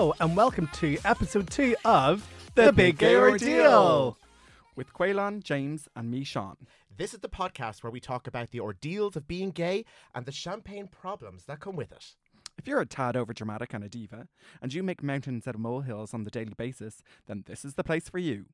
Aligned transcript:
Hello, 0.00 0.14
and 0.18 0.34
welcome 0.34 0.66
to 0.72 0.96
episode 1.04 1.50
two 1.50 1.76
of 1.84 2.26
The, 2.54 2.72
Big 2.72 2.96
Gay 2.96 3.16
Ordeal. 3.16 4.16
with 4.74 4.94
Caolán, 4.94 5.42
James, 5.42 5.90
and 5.94 6.10
me, 6.10 6.24
Sean. 6.24 6.56
This 6.96 7.12
is 7.12 7.20
the 7.20 7.28
podcast 7.28 7.82
where 7.82 7.90
we 7.90 8.00
talk 8.00 8.26
about 8.26 8.50
the 8.50 8.60
ordeals 8.60 9.14
of 9.14 9.28
being 9.28 9.50
gay 9.50 9.84
and 10.14 10.24
the 10.24 10.32
champagne 10.32 10.88
problems 10.88 11.44
that 11.44 11.60
come 11.60 11.76
with 11.76 11.92
it. 11.92 12.14
If 12.56 12.66
you're 12.66 12.80
a 12.80 12.86
tad 12.86 13.14
over 13.14 13.34
dramatic 13.34 13.74
and 13.74 13.84
a 13.84 13.90
diva, 13.90 14.28
and 14.62 14.72
you 14.72 14.82
make 14.82 15.02
mountains 15.02 15.46
out 15.46 15.54
of 15.54 15.60
molehills 15.60 16.14
on 16.14 16.24
the 16.24 16.30
daily 16.30 16.54
basis, 16.56 17.02
then 17.26 17.44
this 17.46 17.62
is 17.62 17.74
the 17.74 17.84
place 17.84 18.08
for 18.08 18.16
you. 18.16 18.46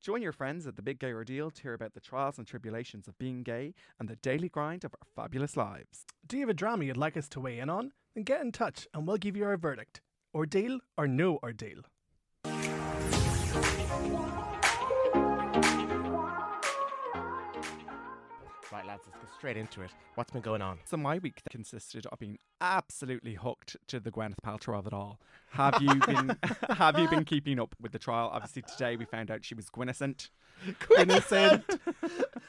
Join 0.00 0.22
your 0.22 0.30
friends 0.30 0.68
at 0.68 0.76
the 0.76 0.82
Big 0.82 1.00
Gay 1.00 1.12
Ordeal 1.12 1.50
to 1.50 1.62
hear 1.62 1.74
about 1.74 1.94
the 1.94 2.00
trials 2.00 2.38
and 2.38 2.46
tribulations 2.46 3.08
of 3.08 3.18
being 3.18 3.42
gay 3.42 3.74
and 3.98 4.08
the 4.08 4.14
daily 4.14 4.48
grind 4.48 4.84
of 4.84 4.94
our 4.94 5.06
fabulous 5.16 5.56
lives. 5.56 6.06
Do 6.24 6.36
you 6.36 6.42
have 6.42 6.50
a 6.50 6.54
drama 6.54 6.84
you'd 6.84 6.96
like 6.96 7.16
us 7.16 7.28
to 7.30 7.40
weigh 7.40 7.58
in 7.58 7.68
on? 7.68 7.90
Then 8.14 8.22
get 8.22 8.40
in 8.42 8.52
touch 8.52 8.86
and 8.94 9.04
we'll 9.04 9.16
give 9.16 9.36
you 9.36 9.42
our 9.46 9.56
verdict. 9.56 10.00
Ordeal 10.34 10.80
or 10.96 11.06
no 11.06 11.38
ordeal? 11.42 11.82
Straight 19.42 19.56
into 19.56 19.82
it. 19.82 19.90
What's 20.14 20.30
been 20.30 20.40
going 20.40 20.62
on? 20.62 20.78
So 20.84 20.96
my 20.96 21.18
week 21.18 21.42
consisted 21.50 22.06
of 22.06 22.20
being 22.20 22.38
absolutely 22.60 23.34
hooked 23.34 23.76
to 23.88 23.98
the 23.98 24.12
Gwyneth 24.12 24.36
Paltrow 24.46 24.78
of 24.78 24.86
it 24.86 24.92
all. 24.92 25.18
Have 25.50 25.82
you 25.82 25.96
been 25.96 26.36
Have 26.70 26.96
you 26.96 27.08
been 27.08 27.24
keeping 27.24 27.58
up 27.58 27.74
with 27.80 27.90
the 27.90 27.98
trial? 27.98 28.30
Obviously, 28.32 28.62
today 28.62 28.94
we 28.94 29.04
found 29.04 29.32
out 29.32 29.44
she 29.44 29.56
was 29.56 29.68
Gwynnocent. 29.68 30.28
Innocent. 30.96 31.64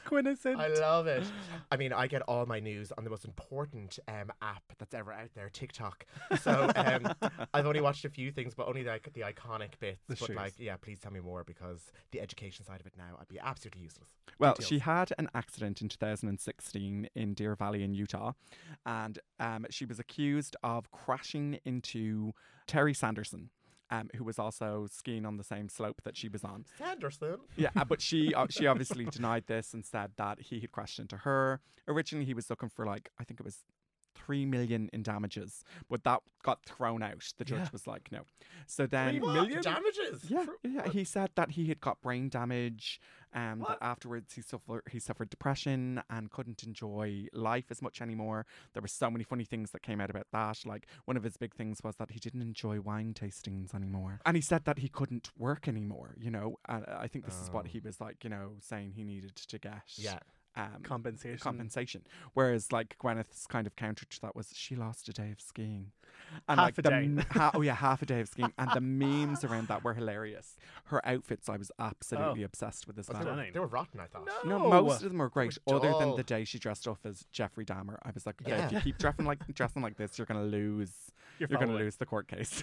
Quinnicent. 0.06 0.56
I 0.60 0.68
love 0.68 1.06
it. 1.06 1.24
I 1.72 1.76
mean, 1.76 1.92
I 1.92 2.06
get 2.06 2.22
all 2.22 2.46
my 2.46 2.60
news 2.60 2.92
on 2.96 3.04
the 3.04 3.10
most 3.10 3.24
important 3.24 3.98
um, 4.06 4.30
app 4.40 4.62
that's 4.78 4.94
ever 4.94 5.12
out 5.12 5.30
there, 5.34 5.50
TikTok. 5.50 6.06
So 6.40 6.70
um, 6.76 7.12
I've 7.54 7.66
only 7.66 7.80
watched 7.80 8.04
a 8.04 8.10
few 8.10 8.30
things, 8.30 8.54
but 8.54 8.68
only 8.68 8.84
like 8.84 9.12
the 9.14 9.22
iconic 9.22 9.78
bits. 9.80 10.04
The 10.06 10.16
but 10.16 10.26
shoes. 10.28 10.36
like, 10.36 10.52
yeah, 10.58 10.76
please 10.76 11.00
tell 11.00 11.12
me 11.12 11.20
more 11.20 11.44
because 11.44 11.90
the 12.12 12.20
education 12.20 12.64
side 12.64 12.80
of 12.80 12.86
it 12.86 12.94
now, 12.96 13.16
I'd 13.20 13.28
be 13.28 13.40
absolutely 13.40 13.82
useless. 13.82 14.08
Well, 14.38 14.52
Details. 14.52 14.68
she 14.68 14.78
had 14.78 15.12
an 15.18 15.28
accident 15.34 15.82
in 15.82 15.88
2016 15.88 16.83
in 17.14 17.34
Deer 17.34 17.54
Valley 17.54 17.82
in 17.82 17.94
Utah, 17.94 18.32
and 18.86 19.18
um, 19.40 19.66
she 19.70 19.84
was 19.84 19.98
accused 19.98 20.56
of 20.62 20.90
crashing 20.90 21.58
into 21.64 22.32
Terry 22.66 22.94
Sanderson. 22.94 23.50
Um, 23.90 24.08
who 24.16 24.24
was 24.24 24.38
also 24.38 24.86
skiing 24.90 25.26
on 25.26 25.36
the 25.36 25.44
same 25.44 25.68
slope 25.68 26.00
that 26.04 26.16
she 26.16 26.28
was 26.28 26.42
on? 26.42 26.64
Sanderson. 26.78 27.36
Yeah, 27.54 27.68
uh, 27.76 27.84
but 27.84 28.00
she 28.00 28.34
uh, 28.34 28.46
she 28.48 28.66
obviously 28.66 29.04
denied 29.10 29.44
this 29.46 29.74
and 29.74 29.84
said 29.84 30.12
that 30.16 30.40
he 30.40 30.58
had 30.60 30.72
crashed 30.72 30.98
into 30.98 31.18
her. 31.18 31.60
Originally, 31.86 32.24
he 32.24 32.34
was 32.34 32.48
looking 32.48 32.70
for 32.70 32.86
like 32.86 33.10
I 33.20 33.24
think 33.24 33.40
it 33.40 33.44
was 33.44 33.58
three 34.14 34.44
million 34.46 34.88
in 34.92 35.02
damages, 35.02 35.64
but 35.88 36.04
that 36.04 36.20
got 36.42 36.64
thrown 36.64 37.02
out. 37.02 37.32
The 37.38 37.44
judge 37.44 37.60
Yeah. 37.60 37.68
was 37.72 37.86
like, 37.86 38.10
no. 38.12 38.20
So 38.66 38.86
then, 38.86 39.10
Three 39.10 39.20
What? 39.20 39.32
million? 39.34 39.62
Damages? 39.62 40.30
yeah, 40.30 40.46
yeah, 40.62 40.88
he 40.88 41.04
said 41.04 41.30
that 41.36 41.52
he 41.52 41.66
had 41.66 41.80
got 41.80 42.00
brain 42.00 42.28
damage. 42.28 43.00
Um, 43.36 43.64
that 43.66 43.78
afterwards 43.80 44.34
he 44.34 44.42
suffered 44.42 44.82
he 44.92 45.00
suffered 45.00 45.28
depression 45.28 46.00
and 46.08 46.30
couldn't 46.30 46.62
enjoy 46.62 47.26
life 47.32 47.64
as 47.70 47.82
much 47.82 48.00
anymore. 48.00 48.46
There 48.74 48.80
were 48.82 48.86
so 48.86 49.10
many 49.10 49.24
funny 49.24 49.44
things 49.44 49.72
that 49.72 49.82
came 49.82 50.00
out 50.00 50.08
about 50.08 50.28
that. 50.32 50.64
Like 50.64 50.86
one 51.06 51.16
of 51.16 51.24
his 51.24 51.36
big 51.36 51.52
things 51.54 51.80
was 51.82 51.96
that 51.96 52.12
he 52.12 52.20
didn't 52.20 52.42
enjoy 52.42 52.80
wine 52.80 53.12
tastings 53.12 53.74
anymore, 53.74 54.20
and 54.24 54.36
he 54.36 54.40
said 54.40 54.64
that 54.66 54.78
he 54.78 54.88
couldn't 54.88 55.30
work 55.36 55.66
anymore. 55.66 56.14
You 56.20 56.30
know, 56.30 56.58
and 56.68 56.84
I 56.86 57.08
think 57.08 57.24
this 57.24 57.40
is 57.40 57.50
what 57.50 57.64
Oh. 57.64 57.68
he 57.68 57.80
was 57.80 58.00
like. 58.00 58.22
You 58.22 58.30
know, 58.30 58.52
saying 58.60 58.92
he 58.92 59.02
needed 59.02 59.34
to 59.34 59.58
get 59.58 59.82
Yeah. 59.96 60.20
Um, 60.56 60.82
Compensation. 60.82 61.38
compensation. 61.38 62.02
Whereas 62.34 62.70
like 62.72 62.96
Gwyneth's 62.98 63.46
kind 63.46 63.66
of 63.66 63.74
counter 63.76 64.04
to 64.06 64.20
that 64.22 64.36
was 64.36 64.48
she 64.54 64.76
lost 64.76 65.08
a 65.08 65.12
day 65.12 65.30
of 65.32 65.40
skiing. 65.40 65.90
And 66.48 66.58
Half 66.60 66.66
like 66.66 66.78
a 66.78 66.82
the 66.82 66.90
day. 66.90 67.24
ha- 67.30 67.50
oh 67.54 67.60
yeah, 67.60 67.74
half 67.74 68.00
a 68.02 68.06
day 68.06 68.20
of 68.20 68.28
skiing. 68.28 68.52
And 68.56 68.70
the 68.72 68.80
memes 68.80 69.44
around 69.44 69.68
that 69.68 69.82
were 69.84 69.94
hilarious. 69.94 70.56
Her 70.84 71.04
outfits 71.06 71.48
I 71.48 71.56
was 71.56 71.70
absolutely 71.78 72.42
Oh. 72.42 72.46
obsessed 72.46 72.86
with 72.86 72.98
as 72.98 73.06
But 73.06 73.14
well. 73.16 73.24
they, 73.24 73.30
were, 73.30 73.34
Stunning. 73.36 73.52
they 73.52 73.60
were 73.60 73.66
rotten, 73.66 74.00
I 74.00 74.06
thought. 74.06 74.26
No, 74.44 74.58
No. 74.58 74.68
most 74.70 75.02
of 75.02 75.08
them 75.10 75.18
were 75.18 75.28
great. 75.28 75.58
were 75.66 75.74
Other 75.76 75.92
than 75.98 76.16
the 76.16 76.22
day 76.22 76.44
she 76.44 76.58
dressed 76.58 76.86
up 76.88 76.98
as 77.04 77.26
Jeffrey 77.32 77.64
Dahmer, 77.64 77.98
I 78.04 78.10
was 78.14 78.24
like, 78.26 78.36
okay, 78.42 78.52
if 78.62 78.72
you 78.72 78.80
keep 78.80 78.98
dressing 78.98 79.24
like 79.26 79.40
dressing 79.54 79.82
like 79.82 79.96
this, 79.96 80.16
you're 80.18 80.26
gonna 80.26 80.44
lose. 80.44 80.92
You're, 81.40 81.48
You're 81.50 81.58
gonna 81.58 81.74
lose 81.74 81.96
the 81.96 82.06
court 82.06 82.28
case. 82.28 82.62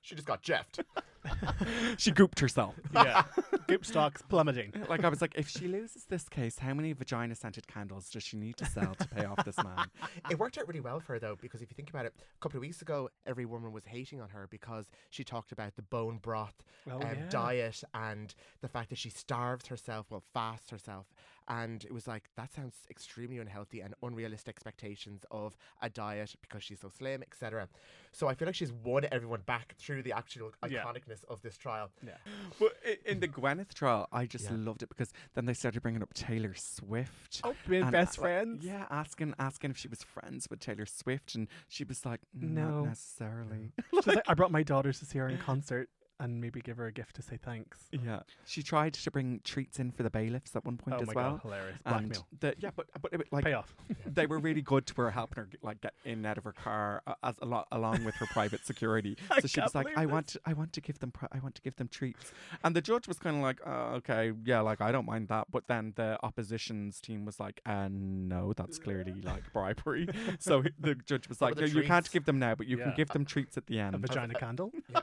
She 0.00 0.14
just 0.14 0.28
got 0.28 0.40
jeffed. 0.42 0.78
she 1.98 2.12
gooped 2.12 2.38
herself. 2.38 2.74
Yeah. 2.94 3.24
Goop 3.68 3.84
stocks 3.84 4.22
plummeting. 4.22 4.72
Like 4.88 5.04
I 5.04 5.08
was 5.08 5.20
like, 5.20 5.34
if 5.36 5.48
she 5.48 5.66
loses 5.66 6.04
this 6.04 6.28
case, 6.28 6.58
how 6.60 6.72
many 6.72 6.92
vagina 6.92 7.34
scented 7.34 7.66
candles 7.66 8.08
does 8.08 8.22
she 8.22 8.36
need 8.36 8.56
to 8.58 8.66
sell 8.66 8.94
to 8.94 9.08
pay 9.08 9.24
off 9.24 9.44
this 9.44 9.56
man? 9.58 9.86
It 10.30 10.38
worked 10.38 10.58
out 10.58 10.66
really 10.68 10.80
well 10.80 11.00
for 11.00 11.14
her 11.14 11.18
though, 11.18 11.36
because 11.40 11.60
if 11.62 11.70
you 11.70 11.74
think 11.74 11.90
about 11.90 12.06
it, 12.06 12.14
a 12.18 12.38
couple 12.40 12.58
of 12.58 12.62
weeks 12.62 12.82
ago, 12.82 13.08
every 13.26 13.44
woman 13.44 13.72
was 13.72 13.84
hating 13.86 14.20
on 14.20 14.28
her 14.30 14.46
because 14.50 14.86
she 15.10 15.24
talked 15.24 15.50
about 15.52 15.74
the 15.76 15.82
bone 15.82 16.18
broth 16.18 16.54
Oh, 16.90 16.96
um, 16.96 17.02
yeah. 17.02 17.28
diet 17.28 17.82
and 17.94 18.34
the 18.60 18.68
fact 18.68 18.90
that 18.90 18.98
she 18.98 19.10
starves 19.10 19.66
herself, 19.66 20.06
well, 20.10 20.22
fasts 20.32 20.70
herself. 20.70 21.06
And 21.48 21.84
it 21.84 21.92
was 21.92 22.06
like, 22.08 22.24
that 22.36 22.52
sounds 22.52 22.74
extremely 22.90 23.38
unhealthy 23.38 23.80
and 23.80 23.94
unrealistic 24.02 24.54
expectations 24.56 25.24
of 25.30 25.56
a 25.80 25.88
diet 25.88 26.34
because 26.40 26.62
she's 26.64 26.80
so 26.80 26.88
slim, 26.88 27.22
etc. 27.22 27.68
So 28.12 28.26
I 28.28 28.34
feel 28.34 28.46
like 28.46 28.54
she's 28.54 28.72
won 28.72 29.06
everyone 29.12 29.42
back 29.46 29.74
through 29.78 30.02
the 30.02 30.12
actual 30.12 30.50
Yeah. 30.68 30.82
iconicness 30.84 31.24
of 31.28 31.42
this 31.42 31.56
trial. 31.56 31.90
Yeah. 32.04 32.14
But 32.58 32.72
in 33.04 33.20
the 33.20 33.28
Gwyneth 33.28 33.74
trial, 33.74 34.08
I 34.10 34.26
just 34.26 34.46
Yeah. 34.46 34.56
loved 34.56 34.82
it 34.82 34.88
because 34.88 35.12
then 35.34 35.44
they 35.46 35.54
started 35.54 35.82
bringing 35.82 36.02
up 36.02 36.12
Taylor 36.14 36.54
Swift. 36.54 37.40
Oh, 37.44 37.54
being 37.68 37.82
and, 37.82 37.92
best 37.92 38.18
like, 38.18 38.22
friends. 38.24 38.64
Yeah, 38.64 38.86
asking 38.90 39.34
asking 39.38 39.70
if 39.70 39.76
she 39.76 39.88
was 39.88 40.02
friends 40.02 40.48
with 40.50 40.60
Taylor 40.60 40.86
Swift, 40.86 41.34
and 41.34 41.46
she 41.68 41.84
was 41.84 42.04
like, 42.04 42.20
No. 42.34 42.80
not 42.80 42.88
necessarily. 42.88 43.72
Mm. 43.92 44.02
She's 44.04 44.06
like, 44.06 44.24
I 44.28 44.34
brought 44.34 44.50
my 44.50 44.62
daughters 44.62 44.98
to 45.00 45.04
see 45.04 45.18
her 45.18 45.28
in 45.28 45.38
concert 45.38 45.88
and 46.20 46.40
maybe 46.40 46.60
give 46.60 46.76
her 46.78 46.86
a 46.86 46.92
gift 46.92 47.16
to 47.16 47.22
say 47.22 47.36
thanks. 47.36 47.84
Yeah, 47.92 48.20
she 48.46 48.62
tried 48.62 48.94
to 48.94 49.10
bring 49.10 49.40
treats 49.44 49.78
in 49.78 49.90
for 49.92 50.02
the 50.02 50.10
bailiffs 50.10 50.54
at 50.56 50.64
one 50.64 50.76
point 50.76 50.96
oh 50.98 51.00
as 51.02 51.06
my 51.08 51.12
well. 51.14 51.30
god, 51.32 51.40
hilarious. 51.42 51.78
Blackmail. 51.84 52.26
the, 52.40 52.54
yeah, 52.58 52.70
but 52.74 52.86
but 53.00 53.12
it, 53.12 53.18
was 53.18 53.26
like 53.32 53.44
Payoff. 53.44 53.74
they 54.06 54.26
were 54.26 54.38
really 54.38 54.62
good 54.62 54.86
to 54.86 54.94
her, 55.02 55.10
helping 55.10 55.44
her 55.44 55.48
like 55.62 55.80
get 55.80 55.94
in 56.04 56.12
and 56.18 56.26
out 56.26 56.38
of 56.38 56.44
her 56.44 56.52
car 56.52 57.02
uh, 57.06 57.14
as 57.22 57.36
a 57.42 57.46
lot 57.46 57.66
along 57.72 58.04
with 58.04 58.14
her 58.16 58.26
private 58.26 58.64
security. 58.66 59.16
I 59.30 59.40
So 59.40 59.48
she 59.48 59.60
was 59.60 59.74
like, 59.74 59.86
believe 59.86 59.98
"I 59.98 60.04
this. 60.06 60.12
want, 60.12 60.26
to, 60.28 60.40
I 60.46 60.52
want 60.54 60.72
to 60.74 60.80
give 60.80 60.98
them, 60.98 61.10
pri- 61.10 61.28
I 61.32 61.38
want 61.40 61.54
to 61.56 61.62
give 61.62 61.76
them 61.76 61.88
treats." 61.88 62.32
And 62.64 62.74
the 62.74 62.80
judge 62.80 63.06
was 63.08 63.18
kind 63.18 63.36
of 63.36 63.42
like, 63.42 63.60
oh, 63.66 63.94
"Okay, 63.96 64.32
yeah, 64.44 64.60
like 64.60 64.80
I 64.80 64.92
don't 64.92 65.06
mind 65.06 65.28
that." 65.28 65.46
But 65.50 65.68
then 65.68 65.92
the 65.96 66.18
opposition's 66.22 67.00
team 67.00 67.24
was 67.24 67.38
like, 67.40 67.60
uh, 67.66 67.88
"No, 67.90 68.52
that's 68.52 68.78
clearly 68.78 69.20
like 69.22 69.52
bribery." 69.52 70.08
so 70.38 70.62
the 70.78 70.94
judge 70.94 71.28
was 71.28 71.40
like, 71.40 71.54
were 71.56 71.62
"No, 71.62 71.66
"You 71.66 71.82
can't 71.82 72.10
give 72.10 72.24
them 72.24 72.38
now, 72.38 72.54
but 72.54 72.66
you 72.66 72.78
Yeah. 72.78 72.84
can 72.84 72.94
give 72.94 73.08
them 73.10 73.24
treats 73.24 73.56
at 73.56 73.66
the 73.66 73.78
end. 73.78 73.94
A 73.94 73.98
vagina 73.98 74.34
candle. 74.34 74.72
Yeah. 74.88 75.00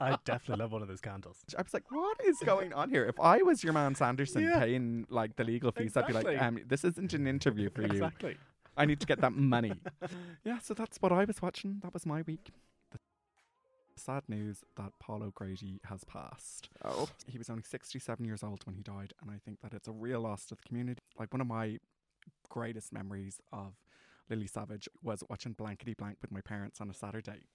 I 0.00 0.18
definitely 0.24 0.62
love 0.62 0.72
one 0.72 0.82
of 0.82 0.88
those 0.88 1.00
candles. 1.00 1.44
I 1.58 1.62
was 1.62 1.72
like, 1.74 1.90
"What 1.90 2.20
is 2.24 2.38
going 2.44 2.72
on 2.72 2.90
here?" 2.90 3.04
If 3.06 3.18
I 3.20 3.38
was 3.42 3.62
your 3.64 3.72
man 3.72 3.94
Sanderson 3.94 4.42
Yeah. 4.42 4.60
paying 4.60 5.06
like 5.08 5.36
the 5.36 5.44
legal 5.44 5.72
fees, 5.72 5.96
I'd 5.96 6.06
be 6.06 6.12
like, 6.12 6.40
um, 6.40 6.60
"This 6.66 6.84
isn't 6.84 7.12
an 7.14 7.26
interview 7.26 7.70
for 7.70 7.82
you." 7.82 7.88
Exactly. 7.88 8.36
I 8.76 8.84
need 8.84 9.00
to 9.00 9.06
get 9.06 9.20
that 9.22 9.32
money. 9.32 9.72
yeah, 10.44 10.58
so 10.58 10.74
that's 10.74 10.98
what 11.00 11.10
I 11.12 11.24
was 11.24 11.40
watching. 11.40 11.80
That 11.82 11.94
was 11.94 12.04
my 12.04 12.22
week. 12.22 12.50
The 12.90 12.98
sad 13.96 14.24
news 14.28 14.62
that 14.76 14.92
Paul 14.98 15.22
O'Grady 15.22 15.80
has 15.84 16.04
passed. 16.04 16.68
Oh. 16.84 17.08
He 17.26 17.38
was 17.38 17.48
only 17.48 17.62
67 17.62 18.22
years 18.24 18.42
old 18.42 18.66
when 18.66 18.74
he 18.74 18.82
died, 18.82 19.14
and 19.22 19.30
I 19.30 19.38
think 19.42 19.62
that 19.62 19.72
it's 19.72 19.88
a 19.88 19.92
real 19.92 20.20
loss 20.20 20.44
to 20.46 20.54
the 20.56 20.62
community. 20.62 21.00
Like, 21.18 21.32
one 21.32 21.40
of 21.40 21.46
my 21.46 21.78
greatest 22.50 22.92
memories 22.92 23.40
of 23.52 23.74
Lily 24.28 24.46
Savage 24.46 24.88
was 25.02 25.24
watching 25.30 25.52
Blankety 25.54 25.94
Blank 25.94 26.18
with 26.20 26.30
my 26.30 26.42
parents 26.42 26.78
on 26.80 26.90
a 26.90 26.94
Saturday. 26.94 27.46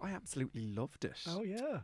I 0.00 0.10
absolutely 0.10 0.66
loved 0.66 1.04
it. 1.04 1.18
Oh 1.28 1.42
yeah. 1.42 1.80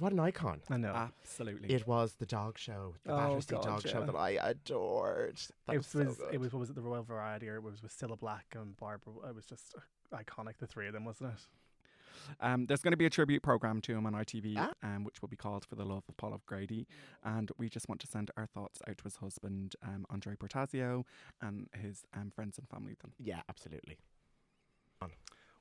What 0.00 0.10
an 0.12 0.18
icon. 0.18 0.60
I 0.68 0.76
know. 0.76 0.92
Absolutely. 0.92 1.70
It 1.72 1.86
was 1.86 2.14
the 2.14 2.26
dog 2.26 2.58
show, 2.58 2.94
the 3.04 3.12
Oh, 3.12 3.16
Battersea 3.16 3.54
God, 3.54 3.62
dog 3.62 3.82
show 3.86 4.00
yeah. 4.00 4.06
that 4.06 4.16
I 4.16 4.30
adored. 4.30 5.36
That 5.66 5.74
it 5.74 5.76
was, 5.78 5.94
was, 5.94 6.16
so 6.16 6.28
it 6.32 6.40
was 6.40 6.52
what 6.52 6.58
was 6.60 6.70
it 6.70 6.74
the 6.74 6.82
Royal 6.82 7.04
Variety 7.04 7.48
or 7.48 7.56
it 7.56 7.62
was 7.62 7.80
with 7.80 7.96
Cilla 7.96 8.18
Black 8.18 8.56
and 8.58 8.76
Barbara 8.76 9.12
it 9.28 9.34
was 9.36 9.46
just 9.46 9.74
iconic 10.12 10.58
the 10.58 10.66
three 10.66 10.88
of 10.88 10.92
them 10.94 11.04
wasn't 11.04 11.30
it 11.34 11.46
Um, 12.40 12.64
there's 12.66 12.80
going 12.82 12.92
to 12.92 12.96
be 12.96 13.04
a 13.06 13.10
tribute 13.10 13.42
program 13.42 13.80
to 13.82 13.92
him 13.92 14.06
on 14.06 14.14
ITV, 14.14 14.54
Ah. 14.56 14.72
um, 14.82 15.04
which 15.04 15.20
will 15.20 15.28
be 15.28 15.36
called 15.36 15.64
"For 15.66 15.74
the 15.76 15.84
Love 15.84 16.04
of 16.08 16.16
Paul 16.16 16.32
O'Grady," 16.34 16.86
and 17.22 17.50
we 17.58 17.68
just 17.68 17.86
want 17.88 18.00
to 18.00 18.06
send 18.06 18.30
our 18.36 18.46
thoughts 18.46 18.80
out 18.88 18.96
to 18.98 19.04
his 19.04 19.16
husband, 19.16 19.76
um, 19.82 20.06
Andre 20.10 20.34
Portasio, 20.34 21.04
and 21.42 21.68
his 21.74 22.04
um, 22.14 22.30
friends 22.30 22.56
and 22.58 22.66
family. 22.68 22.96
Then 23.02 23.12
Yeah, 23.18 23.42
absolutely. 23.48 23.98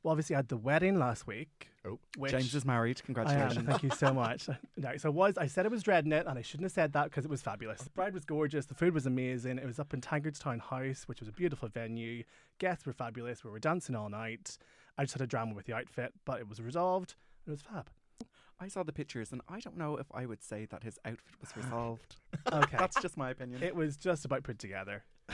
Well 0.03 0.11
obviously 0.11 0.35
I 0.35 0.39
had 0.39 0.49
the 0.49 0.57
wedding 0.57 0.99
last 0.99 1.25
week 1.27 1.69
Oh. 1.85 1.99
which 2.17 2.31
James 2.31 2.55
is 2.55 2.63
married. 2.63 2.97
I 2.97 2.99
am, 3.01 3.05
Congratulations! 3.07 3.65
thank 3.67 3.83
you 3.83 3.89
so 3.89 4.13
much. 4.13 4.47
no, 4.77 4.95
so 4.95 5.09
I 5.09 5.11
was 5.11 5.37
I 5.37 5.47
said 5.47 5.65
I 5.65 5.69
was 5.69 5.83
dreading 5.83 6.13
it, 6.13 6.25
and 6.27 6.39
I 6.39 6.41
shouldn't 6.41 6.63
have 6.65 6.71
said 6.71 6.93
that 6.93 7.05
because 7.05 7.25
it 7.25 7.31
was 7.31 7.41
fabulous. 7.41 7.81
The 7.81 7.89
bride 7.89 8.13
was 8.13 8.23
gorgeous, 8.23 8.65
the 8.67 8.73
food 8.73 8.93
was 8.93 9.05
amazing. 9.05 9.57
It 9.57 9.65
was 9.65 9.79
up 9.79 9.93
in 9.93 9.99
Tankardstown 9.99 10.59
House, 10.61 11.03
which 11.09 11.19
was 11.19 11.27
a 11.27 11.33
beautiful 11.33 11.67
venue. 11.67 12.23
Guests 12.59 12.85
were 12.85 12.93
fabulous. 12.93 13.43
We 13.43 13.51
were 13.51 13.59
dancing 13.59 13.95
all 13.95 14.07
night. 14.09 14.57
I 14.97 15.03
just 15.03 15.13
had 15.15 15.21
a 15.21 15.27
drama 15.27 15.55
with 15.55 15.65
the 15.65 15.73
outfit, 15.73 16.13
but 16.23 16.39
it 16.39 16.47
was 16.47 16.61
resolved. 16.61 17.15
It 17.45 17.51
was 17.51 17.61
fab. 17.61 17.89
I 18.61 18.69
saw 18.69 18.83
the 18.83 18.93
pictures, 18.93 19.33
and 19.33 19.41
I 19.49 19.59
don't 19.59 19.75
know 19.77 19.97
if 19.97 20.07
I 20.13 20.25
would 20.25 20.41
say 20.41 20.65
that 20.67 20.83
his 20.83 20.97
outfit 21.03 21.35
was 21.41 21.55
resolved. 21.57 22.15
Okay, 22.53 22.77
That's 22.77 23.01
just 23.01 23.17
my 23.17 23.29
opinion. 23.31 23.61
it 23.63 23.75
was 23.75 23.97
just 23.97 24.23
about 24.25 24.43
put 24.43 24.59
together. 24.59 25.03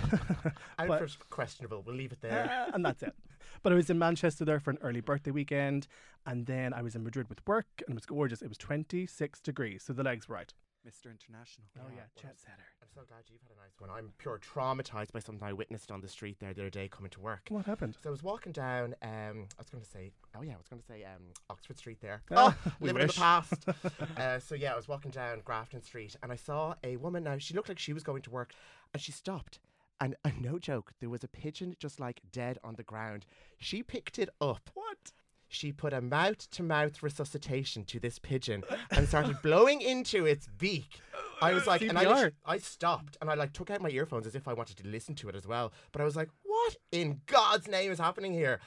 Outfit 0.80 1.18
questionable. 1.30 1.84
We'll 1.86 1.96
leave 1.96 2.12
it 2.12 2.22
there. 2.22 2.68
And 2.74 2.86
that's 2.86 3.02
it. 3.04 3.14
But 3.62 3.74
I 3.74 3.76
was 3.76 3.90
in 3.90 4.00
Manchester 4.00 4.46
there 4.46 4.60
for 4.60 4.72
an 4.72 4.80
early 4.82 5.02
birthday 5.02 5.32
weekend, 5.32 5.88
and 6.26 6.46
then 6.46 6.74
I 6.74 6.82
was 6.82 6.96
in 6.96 7.04
Madrid 7.04 7.30
with 7.30 7.46
work, 7.48 7.68
and 7.88 7.90
it 7.90 7.96
was 7.96 8.06
gorgeous. 8.06 8.42
It 8.42 8.50
was 8.50 8.58
26 8.58 9.40
degrees, 9.42 9.84
so 9.84 9.94
the 9.94 10.04
legs 10.04 10.28
were 10.30 10.38
out. 10.38 10.54
Mr. 10.88 11.12
International. 11.12 11.68
Oh 11.78 11.90
yeah, 11.90 12.04
well, 12.16 12.24
jet 12.24 12.40
setter. 12.40 12.64
I'm 12.82 12.88
so 12.94 13.02
glad 13.08 13.24
you've 13.28 13.42
had 13.42 13.52
a 13.52 13.60
nice 13.60 13.80
one. 13.80 13.90
I'm 13.90 14.12
pure 14.18 14.40
traumatized 14.40 15.12
by 15.12 15.20
something 15.20 15.46
I 15.46 15.54
witnessed 15.54 15.92
on 15.92 16.02
the 16.02 16.08
street 16.08 16.38
there 16.40 16.54
the 16.54 16.62
other 16.62 16.70
day 16.70 16.88
coming 16.88 17.12
to 17.12 17.20
work. 17.20 17.42
What 17.50 17.66
happened? 17.66 17.98
So 18.02 18.10
I 18.10 18.12
was 18.12 18.24
walking 18.24 18.54
down. 18.54 18.96
Um, 19.02 19.48
I 19.58 19.60
was 19.60 19.70
going 19.70 19.84
to 19.84 19.90
say, 19.90 20.12
oh 20.38 20.42
yeah, 20.42 20.54
I 20.54 20.58
was 20.58 20.68
going 20.68 20.82
to 20.82 20.88
say 20.88 21.04
um, 21.04 21.24
Oxford 21.50 21.78
Street 21.78 22.00
there. 22.02 22.22
Ah, 22.32 22.56
oh, 22.66 22.72
we 22.80 22.88
living 22.88 23.04
in 23.04 23.08
the 23.08 23.14
past. 23.14 23.66
uh, 24.18 24.40
so 24.40 24.56
yeah, 24.56 24.74
I 24.74 24.76
was 24.76 24.88
walking 24.88 25.12
down 25.12 25.42
Grafton 25.44 25.84
Street, 25.84 26.16
and 26.24 26.32
I 26.32 26.38
saw 26.38 26.76
a 26.84 26.96
woman. 26.96 27.24
Now 27.24 27.38
she 27.38 27.54
looked 27.54 27.70
like 27.70 27.80
she 27.80 27.94
was 27.94 28.04
going 28.04 28.22
to 28.24 28.32
work, 28.32 28.54
and 28.94 29.02
she 29.02 29.12
stopped. 29.12 29.60
And 30.00 30.16
uh, 30.24 30.32
no 30.40 30.60
joke, 30.60 30.94
there 31.00 31.10
was 31.10 31.24
a 31.24 31.28
pigeon 31.28 31.76
just 31.80 32.00
like 32.00 32.22
dead 32.32 32.58
on 32.64 32.76
the 32.76 32.84
ground. 32.84 33.26
She 33.58 33.84
picked 33.84 34.20
it 34.20 34.30
up. 34.40 34.70
What? 34.74 35.14
She 35.52 35.72
put 35.72 35.94
a 35.94 36.02
mouth 36.02 36.50
to 36.52 36.62
mouth 36.64 37.02
resuscitation 37.02 37.84
to 37.86 38.00
this 38.00 38.20
pigeon 38.20 38.64
and 38.92 39.08
started 39.08 39.38
blowing 39.44 39.82
into 39.82 40.28
its 40.28 40.48
beak. 40.60 41.02
I 41.42 41.54
was 41.54 41.66
like, 41.66 41.82
and 41.82 41.98
I, 41.98 42.06
CPR. 42.06 42.32
I 42.46 42.58
stopped 42.60 43.18
and 43.20 43.32
I 43.32 43.34
like 43.34 43.54
took 43.54 43.72
out 43.72 43.82
my 43.82 43.90
earphones 43.90 44.28
as 44.28 44.36
if 44.36 44.48
I 44.48 44.54
wanted 44.54 44.78
to 44.78 44.88
listen 44.88 45.16
to 45.16 45.30
it 45.30 45.36
as 45.36 45.48
well. 45.48 45.74
But 45.92 46.02
I 46.02 46.06
was 46.06 46.16
like, 46.16 46.30
what 46.44 46.76
in 46.92 47.22
God's 47.26 47.68
name 47.68 47.92
is 47.92 47.98
happening 47.98 48.32
here? 48.32 48.60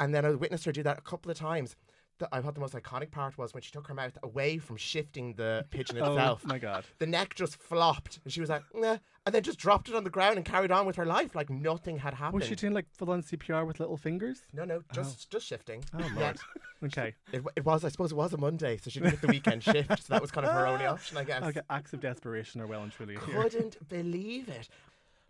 And 0.00 0.14
then 0.14 0.24
I 0.24 0.30
witnessed 0.30 0.64
her 0.64 0.72
do 0.72 0.82
that 0.84 0.98
a 0.98 1.02
couple 1.02 1.30
of 1.30 1.36
times. 1.36 1.76
The, 2.18 2.28
I 2.32 2.40
thought 2.40 2.54
the 2.54 2.60
most 2.60 2.74
iconic 2.74 3.10
part 3.10 3.36
was 3.36 3.52
when 3.52 3.62
she 3.62 3.70
took 3.70 3.88
her 3.88 3.94
mouth 3.94 4.16
away 4.22 4.56
from 4.56 4.76
shifting 4.76 5.34
the 5.34 5.66
pigeon 5.70 5.96
itself. 5.98 6.42
Oh 6.44 6.48
my 6.48 6.58
god. 6.58 6.84
The 6.98 7.06
neck 7.06 7.34
just 7.34 7.56
flopped, 7.56 8.20
and 8.24 8.32
she 8.32 8.40
was 8.40 8.48
like, 8.48 8.62
nah, 8.74 8.98
and 9.24 9.34
then 9.34 9.42
just 9.42 9.58
dropped 9.58 9.88
it 9.88 9.94
on 9.94 10.04
the 10.04 10.10
ground 10.10 10.36
and 10.36 10.44
carried 10.44 10.70
on 10.72 10.86
with 10.86 10.96
her 10.96 11.06
life 11.06 11.34
like 11.34 11.48
nothing 11.50 11.98
had 11.98 12.14
happened. 12.14 12.40
Was 12.40 12.48
she 12.48 12.54
doing 12.56 12.72
like 12.72 12.86
full 12.92 13.10
on 13.10 13.22
CPR 13.22 13.66
with 13.66 13.80
little 13.80 13.96
fingers? 13.96 14.42
no, 14.52 14.64
no, 14.64 14.76
oh. 14.76 14.94
just 14.94 15.30
just 15.30 15.46
shifting. 15.46 15.84
Oh 15.94 15.98
Yeah. 16.00 16.20
lord. 16.20 16.36
Okay. 16.84 17.14
It, 17.32 17.44
it 17.54 17.64
was, 17.64 17.84
I 17.84 17.90
suppose, 17.90 18.10
it 18.10 18.16
was 18.16 18.32
a 18.32 18.36
Monday, 18.38 18.76
so 18.76 18.90
she 18.90 18.98
didn't 18.98 19.12
get 19.12 19.20
the 19.20 19.28
weekend 19.28 19.62
shift, 19.62 19.88
so 19.88 20.06
that 20.08 20.20
was 20.20 20.32
kind 20.32 20.44
of 20.44 20.52
her 20.52 20.66
only 20.66 20.84
option, 20.86 21.16
I 21.16 21.22
guess. 21.22 21.40
Okay. 21.44 21.60
Acts 21.70 21.92
of 21.92 22.00
desperation 22.00 22.60
are 22.60 22.66
well 22.66 22.82
and 22.82 22.90
truly 22.90 23.16
here. 23.24 23.40
Couldn't 23.40 23.88
believe 23.88 24.48
it. 24.48 24.68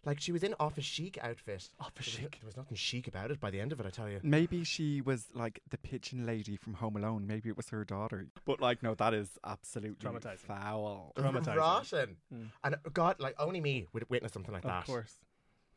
Like 0.04 0.20
she 0.20 0.32
was 0.32 0.42
in 0.42 0.54
office 0.58 0.84
chic 0.84 1.16
outfit. 1.22 1.68
Office 1.78 2.06
There 2.16 2.22
chic. 2.24 2.38
there 2.40 2.46
was 2.46 2.56
nothing 2.56 2.76
chic 2.76 3.06
about 3.06 3.30
it 3.30 3.38
by 3.38 3.50
the 3.50 3.60
end 3.60 3.70
of 3.72 3.78
it, 3.78 3.86
I 3.86 3.90
tell 3.90 4.08
you. 4.08 4.18
Maybe 4.24 4.64
she 4.64 5.00
was 5.00 5.26
like 5.32 5.60
the 5.70 5.78
pigeon 5.78 6.26
lady 6.26 6.56
from 6.56 6.74
Home 6.74 6.96
Alone. 6.96 7.24
Maybe 7.26 7.48
it 7.48 7.56
was 7.56 7.68
her 7.68 7.84
daughter. 7.84 8.26
But 8.44 8.60
like, 8.60 8.82
no, 8.82 8.94
that 8.96 9.14
is 9.14 9.38
absolutely 9.44 10.04
Traumatizing. 10.10 10.38
foul. 10.38 11.12
Traumatizing. 11.16 11.56
Rotten. 11.56 12.16
Mm. 12.34 12.46
And 12.64 12.74
uh, 12.74 12.78
God, 12.92 13.20
like 13.20 13.34
only 13.38 13.60
me 13.60 13.86
would 13.92 14.08
witness 14.10 14.32
something 14.32 14.52
like 14.52 14.64
Of 14.64 14.70
that. 14.70 14.78
Of 14.80 14.86
course. 14.86 15.14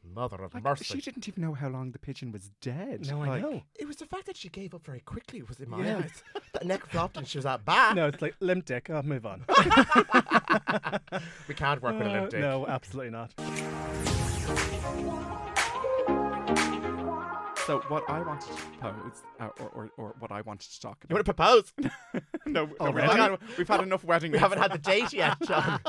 Mother 0.07 0.43
of 0.43 0.53
Like, 0.53 0.63
mercy. 0.63 0.85
she 0.85 1.01
didn't 1.01 1.27
even 1.27 1.43
know 1.43 1.53
how 1.55 1.67
long 1.67 1.91
the 1.91 1.97
pigeon 1.97 2.31
was 2.31 2.51
dead. 2.61 3.07
No, 3.09 3.23
I 3.23 3.39
know. 3.41 3.63
It 3.79 3.87
was 3.87 3.95
the 3.97 4.05
fact 4.05 4.27
that 4.27 4.37
she 4.37 4.49
gave 4.49 4.75
up 4.75 4.85
very 4.85 4.99
quickly 4.99 5.41
was 5.41 5.59
in 5.59 5.67
my 5.69 5.83
Yeah. 5.85 5.97
eyes. 5.97 6.23
That 6.53 6.65
neck 6.65 6.85
flopped 6.85 7.17
and 7.17 7.27
she 7.27 7.37
was 7.39 7.45
at 7.47 7.65
bat. 7.65 7.95
No, 7.95 8.07
it's 8.07 8.21
like 8.21 8.35
limp 8.39 8.65
dick. 8.65 8.89
Oh, 8.89 9.01
move 9.01 9.25
on. 9.25 9.43
We 11.47 11.53
can't 11.55 11.81
work 11.81 11.97
with 11.97 12.07
a 12.07 12.09
Uh, 12.09 12.13
limp 12.13 12.29
dick. 12.29 12.39
No, 12.39 12.65
absolutely 12.67 13.11
not. 13.11 13.33
So 17.65 17.79
what 17.87 18.07
I 18.07 18.21
wanted 18.21 18.55
to 18.55 18.61
propose, 18.63 19.23
uh, 19.39 19.49
or, 19.59 19.69
or, 19.69 19.91
or 19.97 20.15
what 20.19 20.31
I 20.31 20.41
wanted 20.41 20.69
to 20.71 20.79
talk 20.79 21.03
about. 21.03 21.09
You 21.09 21.15
want 21.15 21.25
to 21.25 21.33
propose? 21.33 21.73
no, 22.45 22.69
no 22.79 22.91
we've, 22.91 23.03
had, 23.03 23.37
we've 23.57 23.67
had 23.67 23.81
enough 23.81 24.03
wedding. 24.03 24.31
we 24.31 24.37
haven't 24.37 24.59
had 24.59 24.71
the 24.71 24.77
date 24.77 25.11
yet, 25.13 25.37
John. 25.41 25.79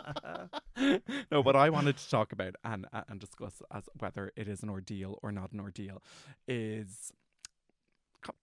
no, 1.30 1.42
what 1.42 1.54
I 1.54 1.68
wanted 1.68 1.98
to 1.98 2.08
talk 2.08 2.32
about 2.32 2.54
and 2.64 2.86
uh, 2.94 3.02
and 3.08 3.20
discuss 3.20 3.60
as 3.70 3.90
whether 3.98 4.32
it 4.36 4.48
is 4.48 4.62
an 4.62 4.70
ordeal 4.70 5.18
or 5.22 5.30
not 5.32 5.52
an 5.52 5.60
ordeal 5.60 6.02
is 6.48 7.12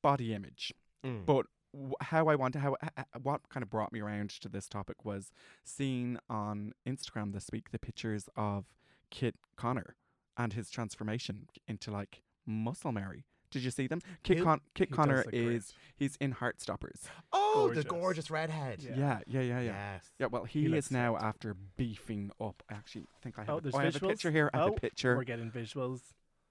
body 0.03 0.35
image. 0.35 0.71
Mm. 1.03 1.25
But 1.25 1.47
w- 1.73 1.95
how 2.01 2.27
I 2.27 2.35
want 2.35 2.53
to, 2.53 2.59
how 2.59 2.75
h- 2.83 2.89
h- 2.99 3.05
what 3.23 3.49
kind 3.49 3.63
of 3.63 3.69
brought 3.71 3.91
me 3.91 3.99
around 3.99 4.29
to 4.41 4.47
this 4.47 4.67
topic 4.67 5.03
was 5.03 5.31
seeing 5.63 6.19
on 6.29 6.73
Instagram 6.87 7.33
this 7.33 7.47
week 7.51 7.71
the 7.71 7.79
pictures 7.79 8.29
of 8.35 8.65
Kit 9.09 9.33
Connor 9.55 9.95
and 10.37 10.53
his 10.53 10.69
transformation 10.69 11.47
into 11.67 11.91
like 11.91 12.21
muscle 12.45 12.91
Mary. 12.91 13.25
Did 13.51 13.63
you 13.63 13.69
see 13.69 13.85
them? 13.85 14.01
Kit, 14.23 14.39
Who? 14.39 14.43
Con- 14.45 14.61
Kit 14.73 14.89
Connor 14.91 15.17
look 15.17 15.29
great. 15.29 15.43
is 15.43 15.73
he's 15.95 16.15
in 16.19 16.33
Heartstoppers. 16.33 17.01
oh, 17.31 17.67
the 17.67 17.83
Gorgeous. 17.83 17.85
gorgeous 17.85 18.31
redhead. 18.31 18.81
Yeah. 18.81 18.95
Yeah, 18.97 19.19
yeah, 19.27 19.41
yeah, 19.41 19.59
yeah. 19.59 19.91
Yes. 19.93 20.05
Yeah, 20.17 20.25
well, 20.27 20.43
he, 20.43 20.67
He 20.67 20.75
is 20.75 20.89
now 20.89 21.15
set. 21.15 21.23
after 21.23 21.55
beefing 21.77 22.31
up. 22.41 22.63
I 22.69 22.73
actually 22.73 23.05
think 23.21 23.37
I 23.37 23.41
have, 23.41 23.49
Oh, 23.51 23.57
a, 23.57 23.61
there's 23.61 23.75
oh, 23.75 23.77
I 23.77 23.83
have 23.85 23.95
a 23.95 23.99
visuals? 23.99 24.09
picture 24.09 24.31
here. 24.31 24.49
I 24.53 24.57
have 24.57 24.69
Oh, 24.69 24.73
a 24.73 24.79
picture. 24.79 25.15
We're 25.15 25.23
getting 25.23 25.51
visuals. 25.51 25.99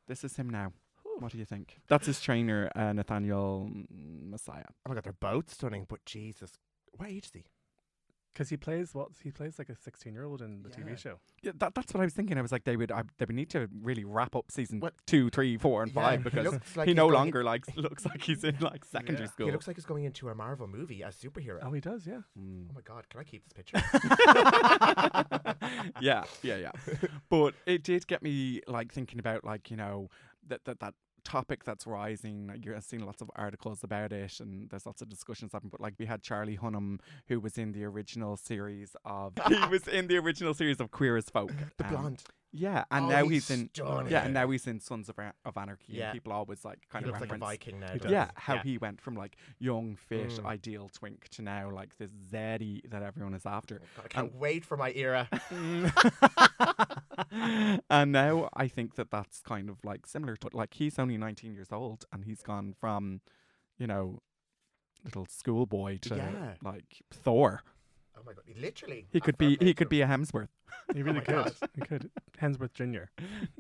This 0.06 0.23
is 0.23 0.37
him 0.37 0.49
now. 0.49 0.73
What 1.19 1.32
do 1.32 1.38
you 1.38 1.44
think? 1.44 1.78
That's 1.88 2.06
his 2.06 2.20
trainer, 2.20 2.70
uh, 2.76 2.93
Nathaniel 2.93 3.69
Messiah. 3.90 4.64
Oh 4.87 4.90
my 4.90 4.94
god, 4.94 5.02
they're 5.05 5.12
both 5.12 5.52
stunning, 5.52 5.87
but 5.88 6.05
Jesus. 6.06 6.52
What 6.96 7.08
age 7.08 7.26
is 7.26 7.32
he? 7.32 7.44
Because 8.32 8.49
he 8.49 8.56
plays 8.56 8.94
what? 8.94 9.08
He 9.23 9.31
plays 9.31 9.58
like 9.58 9.69
a 9.69 9.76
16 9.76 10.12
year 10.14 10.25
old 10.25 10.40
in 10.40 10.62
the 10.62 10.70
Yeah. 10.70 10.84
TV 10.84 10.96
show. 10.99 11.19
Yeah, 11.43 11.52
that, 11.56 11.75
that's 11.75 11.93
what 11.93 12.00
I 12.00 12.05
was 12.05 12.14
thinking. 12.14 12.38
I 12.38 12.40
was 12.43 12.50
like, 12.50 12.64
they 12.64 12.76
would, 12.79 12.90
I, 12.90 13.02
they 13.19 13.26
would 13.26 13.37
need 13.37 13.50
to 13.50 13.69
really 13.82 14.05
wrap 14.05 14.34
up 14.34 14.50
season 14.50 14.81
What- 14.81 14.94
two, 15.06 15.29
three, 15.29 15.58
four, 15.58 15.82
and 15.82 15.93
Yeah, 15.94 16.02
five 16.02 16.19
he 16.20 16.31
because 16.31 16.44
looks 16.52 16.76
like 16.76 16.88
he 16.88 16.94
no 16.94 17.05
going- 17.05 17.14
longer 17.14 17.44
like 17.44 17.64
looks 17.76 18.06
like 18.06 18.23
he's 18.23 18.43
in 18.43 18.56
like 18.61 18.84
secondary 18.87 19.26
Yeah. 19.26 19.31
school. 19.32 19.46
He 19.46 19.52
looks 19.52 19.67
like 19.67 19.76
he's 19.76 19.84
going 19.84 20.05
into 20.05 20.31
a 20.31 20.34
Marvel 20.34 20.67
movie 20.67 21.02
as 21.05 21.23
a 21.23 21.29
superhero. 21.29 21.58
Oh, 21.62 21.73
he 21.73 21.81
does, 21.82 22.06
yeah. 22.06 22.20
Mm. 22.38 22.69
Oh 22.70 22.75
my 22.75 22.81
god, 22.81 23.06
can 23.11 23.20
I 23.20 23.25
keep 23.25 23.44
this 23.44 23.52
picture? 23.52 23.82
yeah, 26.00 26.25
yeah, 26.43 26.56
yeah. 26.56 26.70
But 27.28 27.55
it 27.67 27.82
did 27.82 28.06
get 28.06 28.23
me 28.23 28.61
like 28.67 28.93
thinking 28.93 29.19
about 29.19 29.44
like 29.44 29.70
you 29.70 29.76
know 29.76 30.08
that 30.49 30.64
that 30.64 30.81
that 30.81 30.94
topic 31.25 31.65
that's 31.65 31.87
rising. 31.87 32.49
like, 32.49 32.65
You're 32.65 32.81
seeing 32.81 33.05
lots 33.05 33.23
of 33.23 33.31
articles 33.37 33.85
about 33.85 34.13
it, 34.13 34.41
and 34.41 34.69
there's 34.71 34.87
lots 34.87 35.03
of 35.03 35.09
discussions 35.09 35.53
happening. 35.53 35.71
But 35.71 35.81
like 35.81 35.95
we 35.99 36.07
had 36.07 36.23
Charlie 36.23 36.57
Hunnam, 36.57 37.01
who 37.29 37.41
was 37.41 37.59
in 37.59 37.73
the 37.73 37.85
original 37.85 38.37
series 38.37 38.97
of 39.05 39.33
he 39.49 39.59
was 39.71 39.89
in 39.89 40.07
the 40.07 40.19
original 40.19 40.55
series 40.55 40.81
of 40.81 40.91
Queer 40.91 41.17
as 41.17 41.31
Folk. 41.31 41.53
the 41.79 41.85
um, 41.87 41.91
blonde. 41.91 42.23
Yeah, 42.54 42.84
and 42.90 43.06
Oh, 43.06 43.08
now 43.08 43.22
he's 43.28 43.49
he's 43.49 43.58
in 43.58 43.70
stunning. 43.72 44.12
yeah, 44.12 44.25
and 44.25 44.34
now 44.34 44.50
he's 44.50 44.66
in 44.66 44.78
Sons 44.78 45.08
of, 45.08 45.19
Ar- 45.19 45.32
of 45.46 45.56
Anarchy. 45.56 45.94
Yeah. 45.94 46.10
And 46.10 46.12
people 46.12 46.32
always 46.34 46.66
like 46.66 46.81
kind 46.90 47.02
He 47.04 47.08
of 47.10 47.14
looks 47.14 47.22
like 47.22 47.31
a 47.31 47.40
reference. 47.40 47.50
Viking 47.60 47.81
now. 47.81 47.87
He 47.87 47.93
doesn't 47.99 48.02
does. 48.02 48.12
Yeah, 48.12 48.31
how 48.34 48.58
he 48.58 48.76
went 48.76 49.00
from 49.00 49.14
like 49.16 49.37
young, 49.58 49.96
fit, 49.96 50.28
Mm. 50.32 50.44
ideal 50.44 50.90
twink 50.93 51.28
to 51.31 51.40
now 51.43 51.70
like 51.70 51.96
this 51.96 52.10
zaddy 52.31 52.82
that 52.90 53.02
everyone 53.02 53.32
is 53.32 53.46
after. 53.46 53.78
God, 53.97 54.04
I 54.04 54.09
can't 54.09 54.35
wait 54.35 54.66
for 54.66 54.76
my 54.76 54.92
era. 54.92 55.30
and 57.90 58.12
now 58.12 58.49
I 58.54 58.68
think 58.68 58.94
that 58.97 59.11
that's 59.11 59.40
kind 59.40 59.68
of 59.71 59.78
like 59.85 60.06
similar 60.06 60.37
to 60.37 60.49
like 60.52 60.75
he's 60.75 60.99
only 60.99 61.16
19 61.16 61.54
years 61.54 61.68
old 61.73 62.04
and 62.12 62.25
he's 62.25 62.42
gone 62.42 62.75
from, 62.78 63.21
you 63.78 63.87
know, 63.87 64.21
little 65.04 65.26
schoolboy 65.26 65.99
to 66.02 66.16
Yeah. 66.16 66.54
like 66.62 67.02
Thor. 67.11 67.62
Oh 68.23 68.25
my 68.26 68.33
god, 68.35 68.45
literally. 68.61 69.07
He 69.12 69.21
could 69.21 69.37
fair 69.37 69.49
be 69.50 69.57
play 69.57 69.67
he 69.69 69.75
could 69.75 69.88
be 69.88 70.00
a 70.00 70.07
Hemsworth. 70.07 70.49
He 70.95 71.02
really 71.02 71.19
my 71.19 71.25
could. 71.25 71.35
God. 71.35 71.52
He 71.75 71.81
could. 71.83 72.11
Hemsworth 72.41 72.73
Jr. 72.75 73.05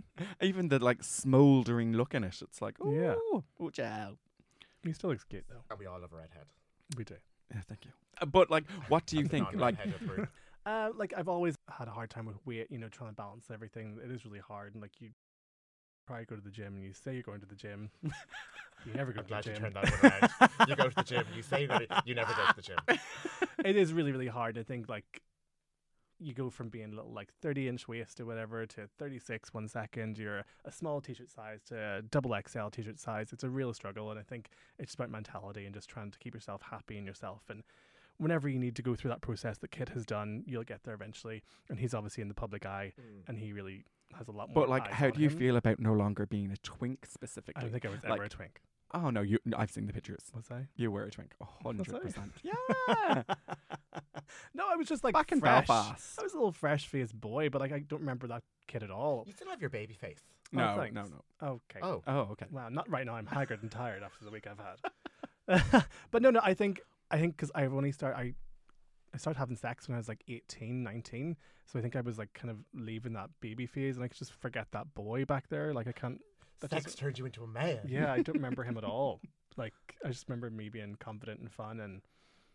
Even 0.40 0.68
the 0.68 0.78
like 0.78 1.02
smouldering 1.02 1.92
look 1.94 2.14
in 2.14 2.24
it, 2.24 2.40
it's 2.42 2.62
like 2.62 2.76
oh 2.80 2.92
Yeah. 2.92 3.14
oh 3.60 3.70
ciao. 3.70 4.16
He 4.84 4.92
still 4.92 5.10
looks 5.10 5.24
cute, 5.24 5.44
though. 5.48 5.62
And 5.70 5.78
we 5.78 5.86
all 5.86 6.00
love 6.00 6.12
a 6.12 6.16
redhead. 6.16 6.46
We 6.96 7.04
do. 7.04 7.14
Yeah, 7.54 7.60
thank 7.68 7.84
you. 7.84 7.92
Uh, 8.20 8.26
But 8.26 8.50
like, 8.50 8.64
what 8.88 9.06
do 9.06 9.16
you 9.16 9.26
think? 9.28 9.46
Like, 9.54 9.76
non-redhead 9.78 9.94
of 9.94 10.00
the 10.00 10.06
group. 10.06 10.28
Uh, 10.66 10.90
like 10.96 11.12
I've 11.16 11.28
always 11.28 11.56
had 11.68 11.88
a 11.88 11.90
hard 11.92 12.10
time 12.10 12.26
with 12.26 12.36
weight, 12.44 12.66
you 12.70 12.78
know, 12.78 12.88
trying 12.88 13.10
to 13.10 13.14
balance 13.16 13.46
everything. 13.52 13.98
It 14.04 14.10
is 14.10 14.24
really 14.24 14.38
hard, 14.40 14.74
and 14.74 14.82
like 14.82 15.00
you 15.00 15.10
probably 16.06 16.24
go 16.24 16.36
to 16.36 16.42
the 16.42 16.50
gym 16.50 16.74
and 16.74 16.82
you 16.82 16.92
say 16.92 17.14
you're 17.14 17.22
going 17.22 17.40
to 17.40 17.46
the 17.46 17.54
gym, 17.54 17.90
you 18.02 18.92
never 18.94 19.12
go 19.12 19.20
I'm 19.20 19.24
to 19.24 19.28
glad 19.28 19.44
the 19.44 19.50
you 19.50 19.56
gym. 19.56 19.62
turned 19.62 19.76
that 19.76 20.02
one 20.02 20.12
around. 20.12 20.68
you 20.68 20.76
go 20.76 20.88
to 20.88 20.94
the 20.94 21.02
gym, 21.02 21.24
you 21.34 21.42
say 21.42 21.66
that 21.66 22.06
you 22.06 22.14
never 22.14 22.32
go 22.32 22.44
to 22.46 22.54
the 22.56 22.62
gym. 22.62 22.98
it 23.64 23.76
is 23.76 23.92
really 23.92 24.12
really 24.12 24.28
hard. 24.28 24.58
I 24.58 24.62
think 24.62 24.88
like 24.88 25.22
you 26.18 26.32
go 26.32 26.50
from 26.50 26.68
being 26.68 26.92
a 26.92 26.94
little 26.94 27.12
like 27.12 27.32
30 27.42 27.68
inch 27.68 27.88
waist 27.88 28.20
or 28.20 28.26
whatever 28.26 28.64
to 28.64 28.88
36 28.98 29.52
one 29.52 29.66
second. 29.66 30.18
You're 30.18 30.44
a 30.64 30.70
small 30.70 31.00
t-shirt 31.00 31.30
size 31.30 31.60
to 31.68 31.76
a 31.98 32.02
double 32.02 32.36
XL 32.48 32.68
t-shirt 32.68 33.00
size. 33.00 33.32
It's 33.32 33.42
a 33.42 33.50
real 33.50 33.72
struggle, 33.74 34.10
and 34.10 34.20
I 34.20 34.22
think 34.22 34.48
it's 34.78 34.94
about 34.94 35.10
mentality 35.10 35.64
and 35.64 35.74
just 35.74 35.88
trying 35.88 36.12
to 36.12 36.18
keep 36.18 36.34
yourself 36.34 36.62
happy 36.62 36.96
in 36.98 37.06
yourself 37.06 37.42
and. 37.48 37.62
Whenever 38.18 38.46
you 38.48 38.58
need 38.58 38.76
to 38.76 38.82
go 38.82 38.94
through 38.94 39.08
that 39.08 39.22
process 39.22 39.58
that 39.58 39.70
Kit 39.72 39.88
has 39.88 40.04
done, 40.04 40.44
you'll 40.46 40.62
get 40.62 40.84
there 40.84 40.94
eventually. 40.94 41.42
And 41.68 41.80
he's 41.80 41.92
obviously 41.94 42.20
in 42.20 42.28
the 42.28 42.34
public 42.34 42.64
eye, 42.66 42.92
mm. 43.00 43.22
and 43.26 43.36
he 43.38 43.52
really 43.52 43.84
has 44.18 44.28
a 44.28 44.32
lot 44.32 44.48
more. 44.48 44.54
but 44.54 44.68
like, 44.68 44.84
eyes 44.88 44.92
how 44.94 45.06
on 45.06 45.12
do 45.12 45.20
you 45.22 45.28
him. 45.28 45.38
feel 45.38 45.56
about 45.56 45.78
no 45.80 45.92
longer 45.92 46.26
being 46.26 46.50
a 46.50 46.56
twink 46.58 47.06
specifically? 47.06 47.60
I 47.60 47.62
don't 47.62 47.72
think 47.72 47.86
I 47.86 47.88
was 47.90 48.02
like- 48.02 48.12
ever 48.12 48.24
a 48.24 48.28
twink. 48.28 48.60
oh 48.94 49.10
no, 49.10 49.22
you. 49.22 49.38
I've 49.56 49.70
seen 49.70 49.86
the 49.86 49.92
pictures. 49.92 50.30
Was 50.34 50.50
I? 50.50 50.66
You 50.76 50.90
were 50.90 51.04
a 51.04 51.10
twink, 51.10 51.34
a 51.40 51.44
hundred 51.62 51.86
percent. 51.88 52.32
Yeah. 52.42 53.22
no, 54.54 54.64
I 54.70 54.76
was 54.76 54.86
just 54.88 55.04
like 55.04 55.14
Back 55.14 55.32
in 55.32 55.40
fresh. 55.40 55.66
Belfast. 55.66 56.18
I 56.18 56.22
was 56.22 56.32
a 56.32 56.36
little 56.36 56.52
fresh 56.52 56.86
faced 56.86 57.18
boy, 57.18 57.48
but 57.50 57.60
like 57.60 57.72
I 57.72 57.80
don't 57.80 58.00
remember 58.00 58.26
that 58.28 58.42
kid 58.66 58.82
at 58.82 58.90
all. 58.90 59.24
You 59.26 59.32
still 59.32 59.48
have 59.50 59.60
your 59.60 59.70
baby 59.70 59.94
face. 59.94 60.20
No, 60.52 60.74
oh, 60.74 60.80
thanks. 60.80 60.94
no, 60.94 61.02
no. 61.04 61.48
Okay. 61.48 61.80
Oh. 61.82 62.02
Oh, 62.06 62.18
okay. 62.32 62.46
Well, 62.50 62.70
not 62.70 62.88
right 62.90 63.06
now. 63.06 63.14
I'm 63.14 63.26
haggard 63.26 63.62
and 63.62 63.70
tired 63.70 64.02
after 64.02 64.24
the 64.24 64.30
week 64.30 64.46
I've 64.46 64.58
had. 64.58 65.84
but 66.10 66.20
no, 66.22 66.30
no. 66.30 66.40
I 66.42 66.52
think 66.54 66.80
I 67.10 67.18
think 67.18 67.36
because 67.36 67.50
I've 67.54 67.72
only 67.74 67.92
started. 67.92 68.18
I 68.18 68.34
I 69.14 69.18
started 69.18 69.38
having 69.38 69.56
sex 69.56 69.88
when 69.88 69.94
I 69.94 69.98
was 69.98 70.08
like 70.08 70.22
18, 70.28 70.82
19. 70.82 71.36
So 71.66 71.78
I 71.78 71.82
think 71.82 71.96
I 71.96 72.00
was 72.00 72.18
like 72.18 72.32
kind 72.34 72.50
of 72.50 72.58
leaving 72.74 73.12
that 73.14 73.30
baby 73.40 73.66
phase, 73.66 73.96
and 73.96 74.04
I 74.04 74.08
could 74.08 74.18
just 74.18 74.32
forget 74.32 74.68
that 74.72 74.94
boy 74.94 75.24
back 75.24 75.48
there. 75.48 75.72
Like 75.74 75.86
I 75.88 75.92
can't. 75.92 76.20
that 76.60 76.70
Sex 76.70 76.84
just- 76.84 76.98
turned 76.98 77.18
you 77.18 77.26
into 77.26 77.42
a 77.44 77.46
man. 77.46 77.80
yeah, 77.86 78.12
I 78.12 78.22
don't 78.22 78.36
remember 78.36 78.62
him 78.64 78.76
at 78.78 78.84
all. 78.94 79.20
Like 79.56 79.74
I 80.04 80.08
just 80.08 80.28
remember 80.28 80.48
me 80.50 80.68
being 80.70 80.96
confident 80.98 81.40
and 81.40 81.50
fun, 81.52 81.80
and 81.80 82.00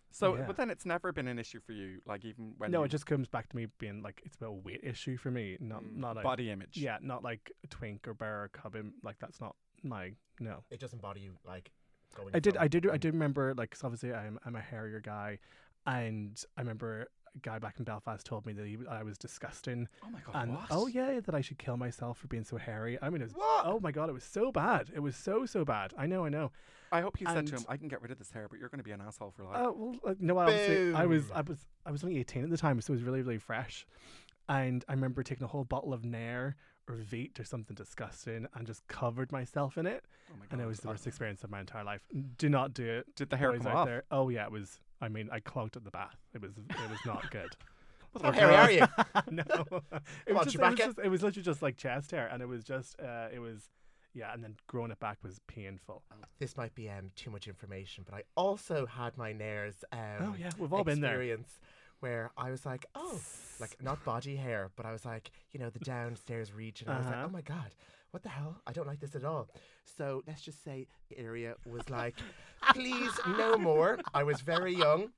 So, 0.09 0.35
Yeah. 0.35 0.45
but 0.47 0.55
then 0.57 0.69
it's 0.71 0.85
never 0.85 1.11
been 1.11 1.27
an 1.27 1.37
issue 1.37 1.59
for 1.59 1.73
you, 1.73 1.99
like 2.07 2.25
even 2.25 2.53
when 2.57 2.71
no, 2.71 2.79
you, 2.79 2.85
it 2.85 2.89
just 2.89 3.05
comes 3.05 3.27
back 3.27 3.49
to 3.49 3.55
me 3.55 3.67
being 3.77 4.01
like 4.01 4.21
it's 4.25 4.35
about 4.37 4.47
a 4.49 4.53
weight 4.53 4.79
issue 4.83 5.17
for 5.17 5.29
me, 5.29 5.57
not 5.59 5.83
Mm, 5.83 5.97
not 5.97 6.15
like 6.15 6.23
body 6.23 6.49
image. 6.49 6.77
yeah, 6.77 6.97
not 7.01 7.23
like 7.23 7.51
a 7.63 7.67
twink 7.67 8.07
or 8.07 8.13
bear 8.15 8.43
or 8.45 8.47
cub. 8.49 8.75
Like 9.03 9.17
that's 9.19 9.39
not 9.41 9.55
my 9.83 10.13
no. 10.39 10.63
It 10.71 10.79
doesn't 10.79 11.01
bother 11.01 11.19
you 11.19 11.33
like 11.45 11.71
going. 12.15 12.31
I 12.33 12.39
did, 12.39 12.57
I 12.57 12.67
did, 12.67 12.85
I 12.87 12.91
one- 12.91 12.99
did 12.99 13.13
remember 13.13 13.53
like 13.55 13.71
'cause 13.71 13.83
obviously 13.83 14.13
I'm 14.13 14.39
I'm 14.45 14.55
a 14.55 14.61
hairier 14.61 15.01
guy, 15.01 15.37
and 15.87 16.43
I 16.57 16.61
remember 16.61 17.07
a 17.35 17.39
guy 17.39 17.59
back 17.59 17.75
in 17.79 17.85
Belfast 17.85 18.25
told 18.25 18.45
me 18.45 18.53
that 18.53 18.65
he, 18.65 18.77
I 18.89 19.03
was 19.03 19.17
disgusting, 19.17 19.87
Oh 20.03 20.09
my 20.09 20.19
god. 20.25 20.35
and 20.43 20.53
what? 20.55 20.65
oh 20.71 20.87
yeah, 20.87 21.19
that 21.19 21.33
I 21.33 21.41
should 21.41 21.57
kill 21.57 21.77
myself 21.77 22.17
for 22.17 22.27
being 22.27 22.43
so 22.43 22.57
hairy. 22.57 22.97
I 23.01 23.09
mean, 23.09 23.21
it 23.21 23.25
was 23.25 23.33
What? 23.33 23.65
oh 23.65 23.79
my 23.79 23.91
god, 23.91 24.09
it 24.09 24.13
was 24.13 24.23
so 24.23 24.51
bad. 24.51 24.91
It 24.93 24.99
was 24.99 25.15
so 25.15 25.45
so 25.45 25.63
bad. 25.65 25.93
I 25.97 26.05
know, 26.05 26.25
I 26.25 26.29
know. 26.29 26.51
I 26.91 27.01
hope 27.01 27.19
you 27.19 27.27
said 27.27 27.47
to 27.47 27.55
him, 27.55 27.65
"I 27.67 27.75
can 27.77 27.87
get 27.89 28.01
rid 28.01 28.11
of 28.11 28.17
this 28.17 28.31
hair, 28.31 28.47
but 28.49 28.59
you're 28.59 28.69
going 28.69 28.79
to 28.79 28.83
be 28.83 28.91
an 28.91 29.01
asshole 29.01 29.31
for 29.31 29.43
life." 29.43 29.55
Oh 29.59 29.73
well, 29.77 29.95
like, 30.03 30.21
no, 30.21 30.37
obviously 30.37 30.93
I 30.93 31.05
was 31.05 31.29
I 31.31 31.41
was 31.41 31.59
I 31.85 31.91
was 31.91 32.03
only 32.03 32.17
eighteen 32.17 32.43
at 32.43 32.49
the 32.49 32.57
time, 32.57 32.79
so 32.81 32.91
it 32.93 32.95
was 32.97 33.03
really 33.03 33.21
really 33.21 33.37
fresh, 33.39 33.85
and 34.49 34.83
I 34.87 34.93
remember 34.93 35.21
taking 35.23 35.43
a 35.43 35.47
whole 35.47 35.65
bottle 35.65 35.93
of 35.93 36.05
Nair 36.05 36.55
or 36.89 36.95
Veet 36.95 37.37
or 37.39 37.43
something 37.43 37.75
disgusting 37.75 38.47
and 38.53 38.65
just 38.65 38.87
covered 38.87 39.31
myself 39.33 39.77
in 39.77 39.85
it, 39.85 40.05
oh 40.31 40.37
my 40.39 40.45
god. 40.45 40.53
and 40.53 40.61
it 40.61 40.65
was 40.65 40.79
the 40.79 40.87
Uh, 40.87 40.91
worst 40.91 41.05
experience 41.05 41.43
of 41.43 41.49
my 41.51 41.59
entire 41.59 41.83
life. 41.83 42.01
Do 42.37 42.47
not 42.47 42.73
do 42.73 42.85
it. 42.85 43.13
Did 43.15 43.29
the 43.29 43.35
hair 43.37 43.51
come 43.57 43.67
off? 43.67 43.85
there. 43.85 44.03
Oh 44.09 44.29
yeah, 44.29 44.45
it 44.45 44.51
was. 44.51 44.79
I 45.01 45.07
mean, 45.09 45.29
I 45.31 45.39
clogged 45.39 45.75
at 45.77 45.83
the 45.83 45.91
bath. 45.91 46.17
It 46.33 46.41
was 46.41 46.51
it 46.57 46.89
was 46.89 46.99
not 47.05 47.29
good. 47.31 47.49
How 48.21 48.31
hairy 48.31 48.55
are 48.55 48.71
you? 48.71 48.85
no, 49.31 49.43
it 50.25 50.33
was, 50.33 50.45
just, 50.45 50.55
it, 50.55 50.61
was 50.61 50.75
just, 50.75 50.99
it 51.03 51.09
was 51.09 51.21
literally 51.23 51.43
just 51.43 51.61
like 51.61 51.77
chest 51.77 52.11
hair, 52.11 52.27
and 52.31 52.41
it 52.41 52.47
was 52.47 52.63
just 52.63 52.99
uh, 52.99 53.27
it 53.31 53.39
was 53.39 53.69
yeah, 54.13 54.33
and 54.33 54.43
then 54.43 54.55
growing 54.65 54.89
it 54.91 54.99
back 54.99 55.19
was 55.23 55.39
painful. 55.47 56.01
This 56.39 56.57
might 56.57 56.73
be 56.73 56.89
um 56.89 57.11
too 57.15 57.29
much 57.29 57.47
information, 57.47 58.05
but 58.09 58.15
I 58.15 58.23
also 58.35 58.85
had 58.87 59.15
my 59.17 59.33
Nair's 59.33 59.83
um 59.91 59.99
oh 60.21 60.35
yeah, 60.39 60.49
we've 60.57 60.73
all 60.73 60.83
been 60.83 61.01
there. 61.01 61.11
experience 61.11 61.59
where 61.99 62.31
I 62.37 62.49
was 62.49 62.65
like, 62.65 62.85
oh, 62.95 63.19
like 63.59 63.77
not 63.83 64.03
body 64.05 64.35
hair, 64.35 64.71
but 64.75 64.85
I 64.85 64.91
was 64.91 65.05
like, 65.05 65.29
you 65.51 65.59
know, 65.59 65.69
the 65.69 65.79
downstairs 65.79 66.53
region. 66.53 66.89
I 66.89 66.97
was 66.97 67.05
like, 67.05 67.15
Uh-huh. 67.15 67.25
oh 67.27 67.31
my 67.31 67.41
god, 67.41 67.75
what 68.17 68.23
the 68.23 68.29
hell? 68.29 68.59
I 68.65 68.71
don't 68.73 68.87
like 68.87 68.99
this 68.99 69.13
at 69.15 69.23
all. 69.23 69.47
So 69.95 70.23
let's 70.25 70.41
just 70.41 70.63
say 70.63 70.87
the 71.09 71.19
area 71.19 71.53
was 71.67 71.87
like, 71.99 72.15
please 72.73 73.11
no 73.37 73.57
more. 73.59 73.99
I 74.11 74.23
was 74.23 74.41
very 74.41 74.73
young. 74.73 75.09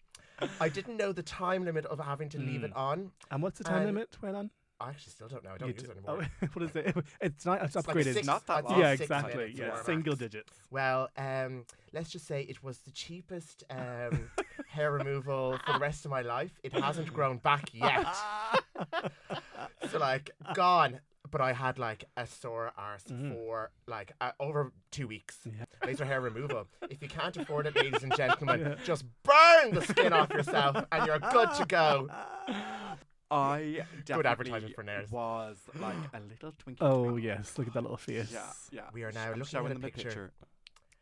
I 0.60 0.68
didn't 0.68 0.98
know 0.98 1.13
the 1.13 1.24
time 1.24 1.63
limit 1.63 1.86
of 1.86 1.98
having 2.01 2.27
to 2.29 2.38
leave 2.39 2.65
it 2.65 2.74
Mm. 2.74 2.77
on. 2.77 3.12
And 3.32 3.41
what's 3.41 3.58
the 3.58 3.63
time 3.63 3.77
And- 3.77 3.86
limit 3.86 4.18
went 4.22 4.36
on? 4.36 4.50
I 4.82 4.89
actually 4.89 5.12
still 5.12 5.27
don't 5.29 5.44
know. 5.46 5.51
I 5.51 5.58
don't 5.58 5.68
You 5.70 5.74
use 5.75 5.84
do- 5.84 5.91
it 5.91 5.98
anymore. 6.08 6.27
Oh, 6.41 6.48
what 6.53 6.63
is 6.70 6.75
it? 6.75 6.96
It's 7.22 7.46
not. 7.46 7.62
It's 7.63 7.75
It's 7.77 7.88
like 7.88 7.96
upgraded. 7.98 8.13
six- 8.15 8.27
Not 8.27 8.46
that 8.48 8.58
I'd 8.58 8.63
say 8.68 8.72
long. 8.72 8.79
yeah, 8.82 8.91
six 8.91 9.01
exactly. 9.01 9.38
minutes 9.38 9.60
Yeah, 9.60 9.79
or 9.79 9.84
single 9.86 10.15
digits. 10.18 10.53
Well, 10.72 11.10
um, 11.18 11.65
let's 11.94 12.10
just 12.10 12.25
say 12.27 12.41
it 12.44 12.62
was 12.63 12.79
the 12.79 12.91
cheapest 12.91 13.63
um, 13.70 14.29
hair 14.68 14.91
removal 14.91 15.58
for 15.65 15.74
the 15.74 15.79
rest 15.79 16.03
of 16.06 16.12
my 16.12 16.22
life. 16.22 16.51
It 16.63 16.74
hasn't 16.74 17.13
grown 17.13 17.38
back 17.38 17.74
yet. 17.74 18.08
so 19.89 19.98
like 20.00 20.32
gone. 20.53 21.00
But 21.31 21.41
I 21.41 21.53
had 21.53 21.77
like 21.77 22.05
a 22.17 22.25
sore 22.25 22.71
arse 22.77 23.03
Mhm. 23.03 23.33
for 23.33 23.71
like 23.88 24.13
uh, 24.21 24.31
over 24.39 24.71
two 24.91 25.07
weeks. 25.07 25.39
Yeah. 25.45 25.65
Laser 25.86 26.05
hair 26.05 26.21
removal. 26.21 26.67
If 26.89 27.01
you 27.01 27.07
can't 27.07 27.36
afford 27.38 27.67
it, 27.67 27.75
ladies 27.75 28.03
and 28.03 28.15
gentlemen, 28.15 28.59
Yeah. 28.67 28.75
just 28.83 29.05
burn 29.24 29.74
the 29.74 29.81
skin 29.81 30.13
off 30.13 30.29
yourself 30.31 30.86
and 30.91 31.05
you're 31.05 31.19
good 31.19 31.50
to 31.57 31.65
go. 31.67 32.07
I 33.31 33.81
definitely 34.05 34.29
advertisement 34.31 34.75
for 34.75 34.83
Nairs. 34.83 35.12
was 35.12 35.57
like 35.79 35.95
a 36.13 36.19
little 36.19 36.51
twinkie. 36.53 36.77
Oh 36.81 37.12
twink. 37.12 37.25
yes, 37.25 37.57
look 37.59 37.67
at 37.67 37.74
that 37.74 37.81
little 37.83 37.98
face. 37.98 38.31
Yeah, 38.33 38.41
yeah. 38.71 38.81
We 38.91 39.03
are 39.03 39.12
now 39.12 39.25
I'm 39.25 39.29
looking 39.39 39.45
showing 39.45 39.65
at 39.67 39.77
a 39.77 39.79
them 39.79 39.91
picture. 39.91 40.31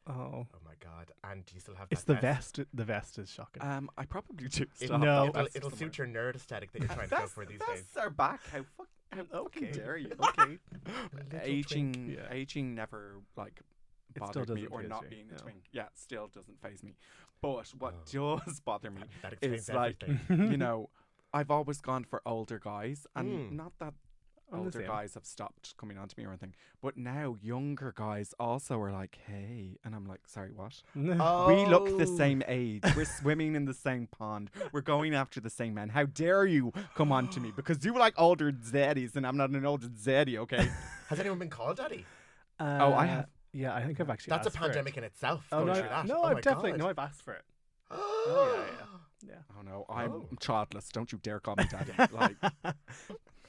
Oh, 0.09 0.13
Oh 0.13 0.45
my 0.65 0.73
god! 0.81 1.11
And 1.23 1.45
do 1.45 1.53
you 1.55 1.61
still 1.61 1.75
have 1.75 1.87
it's 1.89 2.03
the 2.03 2.15
vest. 2.15 2.59
The 2.73 2.83
vest 2.83 3.17
is 3.17 3.29
shocking. 3.31 3.61
Um, 3.63 3.89
I 3.97 4.05
probably 4.05 4.47
do. 4.49 4.65
It, 4.81 4.89
no, 4.89 5.27
it'll, 5.27 5.47
it'll 5.53 5.69
suit 5.71 5.97
your 5.97 6.07
nerd 6.07 6.35
aesthetic 6.35 6.71
that 6.73 6.79
you're 6.79 6.87
trying 6.89 7.07
to 7.09 7.15
go 7.15 7.27
for 7.27 7.45
these 7.45 7.59
that's 7.59 7.81
days. 7.81 7.97
our 7.97 8.09
back. 8.09 8.41
How, 8.51 8.57
fuck, 8.59 8.65
how 8.77 8.83
fucking 8.83 8.87
Okay. 9.33 9.71
dare 9.71 9.97
you? 9.97 10.11
okay. 10.19 10.59
aging. 11.41 12.15
Yeah. 12.17 12.31
aging 12.31 12.75
never 12.75 13.21
like 13.35 13.61
It 14.15 14.25
still 14.27 14.43
bothered 14.43 14.49
me, 14.49 14.61
doesn't 14.63 14.73
or 14.73 14.81
faze 14.81 14.89
not 14.89 15.03
you, 15.03 15.09
being 15.09 15.27
a 15.29 15.33
no. 15.33 15.37
twink. 15.39 15.63
Yeah, 15.71 15.83
it 15.83 15.91
still 15.97 16.27
doesn't 16.27 16.61
phase 16.61 16.83
me. 16.83 16.95
But 17.41 17.69
what 17.79 17.95
Oh. 18.17 18.39
does 18.45 18.59
bother 18.65 18.91
me 18.91 19.03
That 19.21 19.33
explains 19.33 19.61
is 19.61 19.69
like 19.69 19.97
everything. 20.03 20.51
you 20.51 20.57
know, 20.57 20.89
I've 21.33 21.51
always 21.51 21.81
gone 21.81 22.03
for 22.03 22.21
older 22.25 22.59
guys, 22.59 23.05
and 23.15 23.27
Mm. 23.27 23.51
not 23.51 23.73
that 23.79 23.93
I'm 24.51 24.59
older 24.59 24.81
guys 24.81 25.13
have 25.15 25.25
stopped 25.25 25.75
coming 25.77 25.97
on 25.97 26.07
to 26.07 26.15
me 26.17 26.25
or 26.25 26.29
anything, 26.29 26.53
but 26.81 26.95
now 26.97 27.35
younger 27.41 27.93
guys 27.95 28.33
also 28.39 28.79
are 28.79 28.91
like, 28.91 29.17
"Hey," 29.27 29.77
and 29.83 29.93
I'm 29.93 30.05
like, 30.05 30.21
"Sorry, 30.27 30.51
what?" 30.51 30.81
Oh. 30.95 31.47
We 31.53 31.65
look 31.65 31.97
the 31.97 32.07
same 32.07 32.41
age. 32.47 32.83
We're 32.95 33.03
swimming 33.05 33.55
in 33.55 33.65
the 33.65 33.73
same 33.73 34.07
pond. 34.07 34.49
We're 34.71 34.81
going 34.81 35.13
after 35.13 35.41
the 35.41 35.49
same 35.49 35.73
men. 35.73 35.89
How 35.89 36.05
dare 36.05 36.45
you 36.45 36.71
come 36.95 37.11
on 37.11 37.27
to 37.29 37.39
me 37.41 37.51
because 37.55 37.83
you 37.83 37.93
like 37.97 38.13
older 38.17 38.51
zaddies 38.53 39.15
and 39.17 39.27
I'm 39.27 39.35
not 39.37 39.49
an 39.49 39.65
older 39.65 39.87
zaddy, 39.87 40.37
okay? 40.37 40.69
Has 41.09 41.19
anyone 41.19 41.39
been 41.39 41.49
called 41.49 41.77
daddy? 41.77 42.05
Oh, 42.59 42.65
I 42.65 43.05
Uh, 43.05 43.07
have. 43.07 43.27
Yeah, 43.53 43.73
I 43.75 43.83
think 43.85 43.99
I've 43.99 44.09
actually. 44.09 44.31
That's 44.31 44.47
a 44.47 44.49
asked 44.49 44.57
for 44.57 44.63
it. 44.65 44.67
pandemic 44.67 44.97
in 44.97 45.03
itself. 45.03 45.45
Oh 45.51 45.57
going 45.57 45.67
no, 45.67 45.73
through 45.75 45.89
that. 45.89 46.05
no, 46.05 46.19
oh 46.21 46.23
I've 46.23 46.41
definitely 46.41 46.71
God. 46.71 46.79
no, 46.79 46.89
I've 46.89 46.99
asked 46.99 47.21
for 47.21 47.33
it. 47.33 47.43
Oh 47.91 48.65
yeah, 49.23 49.29
Yeah. 49.29 49.35
Oh 49.57 49.61
no, 49.61 49.85
I'm 49.89 50.11
Oh. 50.11 50.29
childless. 50.39 50.89
Don't 50.89 51.11
you 51.11 51.17
dare 51.21 51.39
call 51.39 51.55
me 51.57 51.65
daddy. 51.71 51.91
like, 52.13 52.35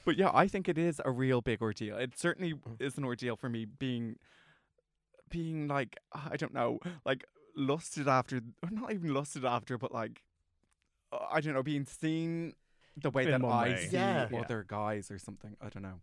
but 0.09 0.17
yeah, 0.17 0.31
I 0.33 0.47
think 0.47 0.67
it 0.67 0.77
is 0.79 0.99
a 1.05 1.11
real 1.11 1.39
big 1.41 1.61
ordeal. 1.61 1.95
It 1.97 2.17
certainly 2.17 2.53
Mm. 2.53 2.81
is 2.81 2.97
an 2.97 3.03
ordeal 3.05 3.35
for 3.35 3.47
me 3.47 3.65
being, 3.65 4.17
being 5.29 5.67
like 5.67 5.97
I 6.11 6.35
don't 6.35 6.53
know, 6.53 6.79
like 7.05 7.25
lusted 7.55 8.07
after, 8.07 8.37
or 8.63 8.69
not 8.71 8.91
even 8.91 9.13
lusted 9.13 9.45
after, 9.45 9.77
but 9.77 9.91
like 9.93 10.23
uh, 11.11 11.19
I 11.31 11.41
don't 11.41 11.53
know, 11.53 11.61
being 11.63 11.85
seen 11.85 12.53
the 12.97 13.11
way 13.11 13.23
In 13.31 13.41
that 13.41 13.47
I 13.47 13.69
way. 13.69 13.85
see 13.87 13.97
Yeah. 13.97 14.27
Other 14.33 14.65
guys 14.67 15.11
or 15.11 15.19
something. 15.19 15.55
I 15.61 15.69
don't 15.69 15.83
know. 15.83 15.99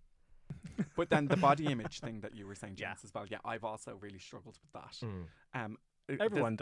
but 0.97 1.11
then 1.11 1.27
the 1.27 1.37
body 1.37 1.67
image 1.67 1.99
thing 2.01 2.21
that 2.21 2.35
you 2.37 2.47
were 2.47 2.55
saying, 2.55 2.75
Yeah. 2.85 2.95
As 3.03 3.13
well. 3.13 3.27
Yeah, 3.29 3.39
I've 3.45 3.65
also 3.65 3.97
really 4.01 4.21
struggled 4.21 4.57
with 4.63 4.73
that. 4.73 4.97
Mm. 5.03 5.25
Um, 5.55 5.79
uh, 6.09 6.15
Everyone 6.25 6.55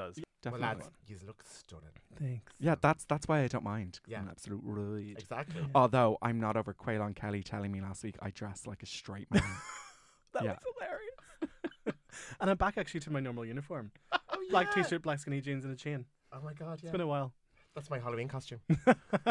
does. 0.44 0.60
Well, 0.60 0.60
lads, 0.60 0.90
you 1.06 1.16
look 1.26 1.42
stunning. 1.46 1.88
Thanks. 2.18 2.52
yeah, 2.60 2.74
that's 2.80 3.04
that's 3.04 3.26
why 3.28 3.40
I 3.42 3.48
don't 3.48 3.64
mind. 3.64 4.00
'cause 4.02 4.10
Yeah. 4.12 4.18
I'm 4.18 4.24
an 4.24 4.30
absolute 4.30 4.60
rude. 4.62 5.18
Exactly. 5.18 5.60
Yeah. 5.60 5.66
Although 5.74 6.18
I'm 6.22 6.38
not 6.40 6.56
over 6.56 6.72
Caolán 6.74 7.14
Kelly 7.16 7.42
telling 7.42 7.72
me 7.72 7.80
last 7.80 8.04
week 8.04 8.16
I 8.20 8.30
dress 8.30 8.66
like 8.66 8.82
a 8.82 8.86
straight 8.86 9.30
man. 9.32 9.42
That 10.34 10.42
Yeah. 10.44 10.50
was 10.54 10.74
hilarious. 10.80 11.96
and 12.40 12.50
I'm 12.50 12.56
back 12.56 12.76
actually 12.76 13.00
to 13.00 13.10
my 13.12 13.20
normal 13.20 13.44
uniform. 13.44 13.92
Oh, 14.12 14.18
Black 14.50 14.74
t-shirt, 14.74 15.02
black 15.02 15.18
skinny 15.20 15.40
jeans, 15.40 15.64
and 15.64 15.72
a 15.72 15.76
chain. 15.76 16.04
Oh 16.32 16.40
my 16.42 16.52
god, 16.52 16.80
it's 16.82 16.90
been 16.90 17.00
a 17.00 17.06
while. 17.06 17.32
That's 17.76 17.88
my 17.90 17.98
Halloween 18.00 18.28
costume. 18.28 18.60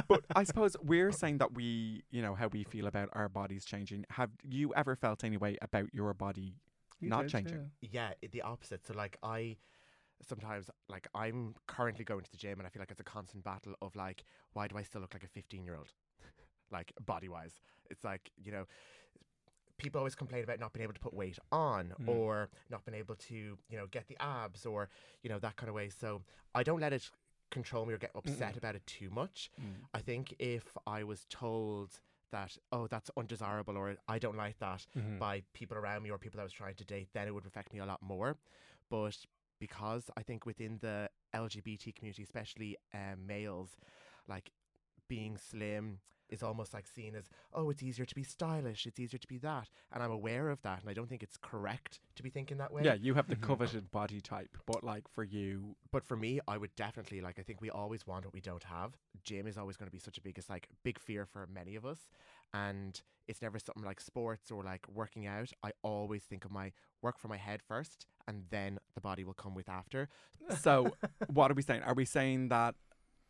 but 0.08 0.24
I 0.36 0.44
suppose 0.44 0.76
we're 0.82 1.12
saying 1.12 1.38
that 1.40 1.54
we, 1.54 2.04
you 2.12 2.22
know, 2.22 2.36
how 2.36 2.48
we 2.48 2.64
feel 2.64 2.88
about 2.88 3.10
our 3.14 3.28
bodies 3.30 3.64
changing. 3.66 4.06
Have 4.12 4.32
you 4.44 4.74
ever 4.76 4.96
felt 4.96 5.24
any 5.24 5.38
way 5.38 5.58
about 5.62 5.94
your 5.94 6.14
body? 6.14 6.56
You 7.00 7.10
Not 7.10 7.24
did, 7.24 7.32
changing. 7.32 7.72
Yeah, 7.82 8.12
i- 8.24 8.28
the 8.28 8.42
opposite. 8.42 8.86
So 8.88 8.94
like 8.94 9.18
I 9.24 9.58
sometimes 10.28 10.70
like 10.90 11.08
I'm 11.16 11.56
currently 11.68 12.04
going 12.06 12.24
to 12.24 12.32
the 12.32 12.38
gym 12.38 12.60
and 12.60 12.68
I 12.68 12.70
feel 12.70 12.82
like 12.82 12.92
it's 12.92 13.00
a 13.00 13.04
constant 13.04 13.44
battle 13.44 13.74
of 13.82 13.96
like 13.96 14.24
why 14.54 14.68
do 14.68 14.78
I 14.78 14.84
still 14.84 15.02
look 15.02 15.14
like 15.14 15.24
a 15.24 15.28
15 15.28 15.64
year 15.64 15.76
old? 15.76 15.92
like 16.72 16.92
body 17.06 17.30
wise. 17.30 17.62
It's 17.90 18.04
like, 18.04 18.32
you 18.38 18.52
know, 18.52 18.66
people 19.78 20.00
always 20.00 20.16
complain 20.16 20.44
about 20.44 20.60
not 20.60 20.74
being 20.74 20.84
able 20.84 20.94
to 20.94 21.00
put 21.00 21.14
weight 21.14 21.38
on 21.52 21.94
Mm. 22.02 22.08
or 22.10 22.50
not 22.70 22.86
being 22.86 22.98
able 22.98 23.16
to, 23.16 23.36
you 23.36 23.78
know, 23.78 23.88
get 23.88 24.08
the 24.08 24.18
abs 24.22 24.66
or, 24.66 24.90
you 25.24 25.30
know, 25.30 25.40
that 25.40 25.56
kind 25.56 25.70
of 25.70 25.76
way. 25.76 25.90
So 25.90 26.22
I 26.56 26.64
don't 26.64 26.80
let 26.80 26.94
it 26.94 27.10
control 27.52 27.86
me 27.86 27.94
or 27.94 27.98
get 27.98 28.12
upset 28.16 28.54
Mm-mm. 28.54 28.58
about 28.58 28.76
it 28.76 28.86
too 28.88 29.10
much. 29.10 29.52
Mm. 29.62 29.86
I 29.94 30.00
think 30.00 30.36
if 30.40 30.78
I 30.88 31.04
was 31.04 31.26
told 31.30 32.00
that, 32.32 32.58
oh, 32.72 32.88
that's 32.88 33.12
undesirable 33.18 33.78
or 33.78 33.96
I 34.08 34.18
don't 34.20 34.38
like 34.38 34.58
that, 34.60 34.86
Mhm. 34.96 35.20
by 35.20 35.44
people 35.54 35.78
around 35.78 36.04
me 36.04 36.10
or 36.12 36.18
people 36.18 36.40
I 36.40 36.44
was 36.44 36.54
trying 36.54 36.76
to 36.76 36.86
date, 36.86 37.10
then 37.14 37.28
it 37.28 37.34
would 37.34 37.46
affect 37.46 37.74
me 37.74 37.80
a 37.80 37.86
lot 37.86 38.02
more. 38.02 38.38
But 38.90 39.18
because 39.64 40.12
I 40.18 40.24
think 40.24 40.46
within 40.46 40.78
the 40.82 41.10
LGBT 41.34 41.96
community, 41.96 42.22
especially 42.22 42.76
um, 42.94 43.26
males, 43.26 43.70
like 44.28 44.52
being 45.08 45.38
slim 45.38 46.00
is 46.28 46.44
almost 46.44 46.74
like 46.74 46.86
seen 46.86 47.16
as, 47.16 47.30
oh, 47.54 47.70
it's 47.70 47.82
easier 47.82 48.04
to 48.04 48.14
be 48.14 48.24
stylish, 48.24 48.86
it's 48.86 49.00
easier 49.00 49.18
to 49.20 49.28
be 49.28 49.38
that. 49.38 49.70
And 49.94 50.04
I'm 50.04 50.12
aware 50.12 50.50
of 50.50 50.62
that. 50.64 50.82
And 50.82 50.90
I 50.90 50.94
don't 50.94 51.08
think 51.08 51.24
it's 51.24 51.38
correct 51.38 52.02
to 52.16 52.24
be 52.24 52.30
thinking 52.30 52.58
that 52.58 52.74
way. 52.74 52.82
Yeah, 52.84 52.96
you 52.96 53.14
have 53.14 53.30
the 53.30 53.36
coveted 53.48 53.90
body 53.90 54.20
type, 54.20 54.58
but 54.66 54.84
like 54.84 55.08
for 55.08 55.24
you, 55.24 55.78
But 55.94 56.04
for 56.04 56.18
me, 56.18 56.42
I 56.46 56.58
would 56.58 56.76
definitely 56.76 57.22
like. 57.22 57.40
I 57.40 57.44
think 57.44 57.62
we 57.62 57.70
always 57.70 58.06
want 58.06 58.26
what 58.26 58.34
we 58.34 58.42
don't 58.42 58.64
have. 58.64 58.98
Gym 59.24 59.48
is 59.48 59.58
always 59.58 59.78
going 59.78 59.88
to 59.88 59.94
be 59.94 60.00
such 60.00 60.18
a 60.18 60.22
big, 60.22 60.38
it's 60.38 60.50
like 60.50 60.68
big 60.84 61.00
fear 61.00 61.26
for 61.26 61.48
many 61.48 61.78
of 61.78 61.86
us, 61.86 62.00
and 62.54 63.02
it's 63.28 63.42
never 63.42 63.58
something 63.60 63.84
like 63.84 64.02
sports 64.02 64.52
or 64.52 64.64
like 64.64 64.86
working 64.88 65.28
out. 65.28 65.50
I 65.64 65.72
always 65.82 66.24
think 66.24 66.46
of 66.46 66.52
my 66.52 66.72
work 67.02 67.18
for 67.20 67.28
my 67.28 67.38
head 67.38 67.62
first, 67.62 68.06
and 68.28 68.44
then 68.50 68.80
the 68.96 69.02
body 69.02 69.24
will 69.24 69.34
come 69.34 69.56
with 69.56 69.70
after. 69.70 70.10
So, 70.60 70.92
what 71.28 71.52
are 71.52 71.54
we 71.54 71.62
saying? 71.62 71.84
Are 71.84 71.94
we 71.94 72.06
saying 72.06 72.50
that 72.50 72.76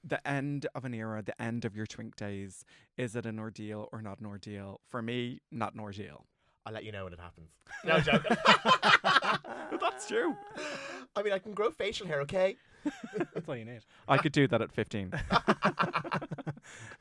the 0.04 0.26
end 0.28 0.68
of 0.76 0.84
an 0.84 0.94
era, 0.94 1.22
the 1.22 1.40
end 1.42 1.64
of 1.64 1.76
your 1.76 1.86
twink 1.86 2.16
days, 2.16 2.66
is 2.98 3.16
it 3.16 3.26
an 3.26 3.40
ordeal 3.40 3.88
or 3.92 4.02
not 4.02 4.20
an 4.20 4.26
ordeal? 4.26 4.82
For 4.90 5.02
me, 5.02 5.42
not 5.52 5.74
an 5.74 5.80
ordeal. 5.80 6.26
I'll 6.66 6.74
let 6.74 6.84
you 6.86 6.92
know 6.92 7.04
when 7.04 7.14
it 7.14 7.20
happens. 7.20 7.50
No 7.86 8.00
joke. 8.00 8.24
That's 9.82 10.08
true. 10.08 10.38
I 11.18 11.22
mean, 11.22 11.34
I 11.34 11.40
can 11.40 11.54
grow 11.54 11.70
facial 11.70 12.08
hair, 12.08 12.22
okay? 12.22 12.56
That's 13.34 13.48
all 13.50 13.58
you 13.58 13.66
need. 13.66 13.82
I 14.08 14.18
could 14.18 14.32
do 14.32 14.48
that 14.48 14.62
at 14.62 14.72
15. 14.72 15.12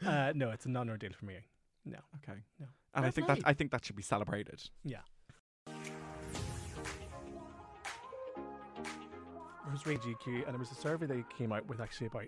Uh, 0.04 0.32
no, 0.34 0.50
it's 0.50 0.66
a 0.66 0.68
non-ordeal 0.68 1.12
for 1.12 1.26
me. 1.26 1.36
No. 1.84 1.98
Okay. 2.16 2.38
No. 2.60 2.66
And 2.94 3.06
I 3.06 3.10
think 3.10 3.26
play. 3.26 3.36
that 3.36 3.46
I 3.46 3.52
think 3.52 3.70
that 3.72 3.84
should 3.84 3.96
be 3.96 4.02
celebrated. 4.02 4.62
Yeah. 4.84 5.00
I 9.64 9.70
was 9.70 9.86
reading 9.86 10.02
GQ, 10.02 10.44
and 10.44 10.52
there 10.52 10.58
was 10.58 10.70
a 10.70 10.74
survey 10.74 11.06
they 11.06 11.24
came 11.36 11.52
out 11.52 11.66
with 11.66 11.80
actually 11.80 12.08
about 12.08 12.26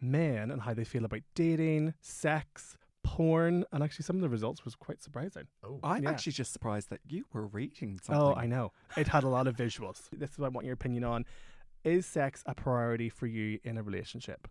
men 0.00 0.50
and 0.50 0.60
how 0.60 0.74
they 0.74 0.84
feel 0.84 1.04
about 1.04 1.22
dating, 1.34 1.94
sex, 2.00 2.76
porn, 3.02 3.64
and 3.72 3.82
actually 3.82 4.04
some 4.04 4.16
of 4.16 4.22
the 4.22 4.28
results 4.28 4.64
was 4.64 4.74
quite 4.74 5.02
surprising. 5.02 5.44
Oh, 5.64 5.80
I'm 5.82 6.04
Yeah. 6.04 6.10
actually 6.10 6.32
just 6.32 6.52
surprised 6.52 6.90
that 6.90 7.00
you 7.06 7.24
were 7.32 7.46
reading 7.46 7.98
oh, 8.02 8.04
something. 8.04 8.22
Oh, 8.22 8.34
I 8.34 8.46
know. 8.46 8.72
It 8.96 9.08
had 9.08 9.24
a 9.24 9.28
lot 9.28 9.46
of 9.46 9.56
visuals. 9.56 10.08
This 10.12 10.30
is 10.32 10.38
what 10.38 10.46
I 10.46 10.48
want 10.50 10.66
your 10.66 10.74
opinion 10.74 11.04
on. 11.04 11.24
Is 11.84 12.06
sex 12.06 12.42
a 12.46 12.54
priority 12.54 13.08
for 13.08 13.26
you 13.26 13.58
in 13.64 13.76
a 13.76 13.82
relationship? 13.82 14.48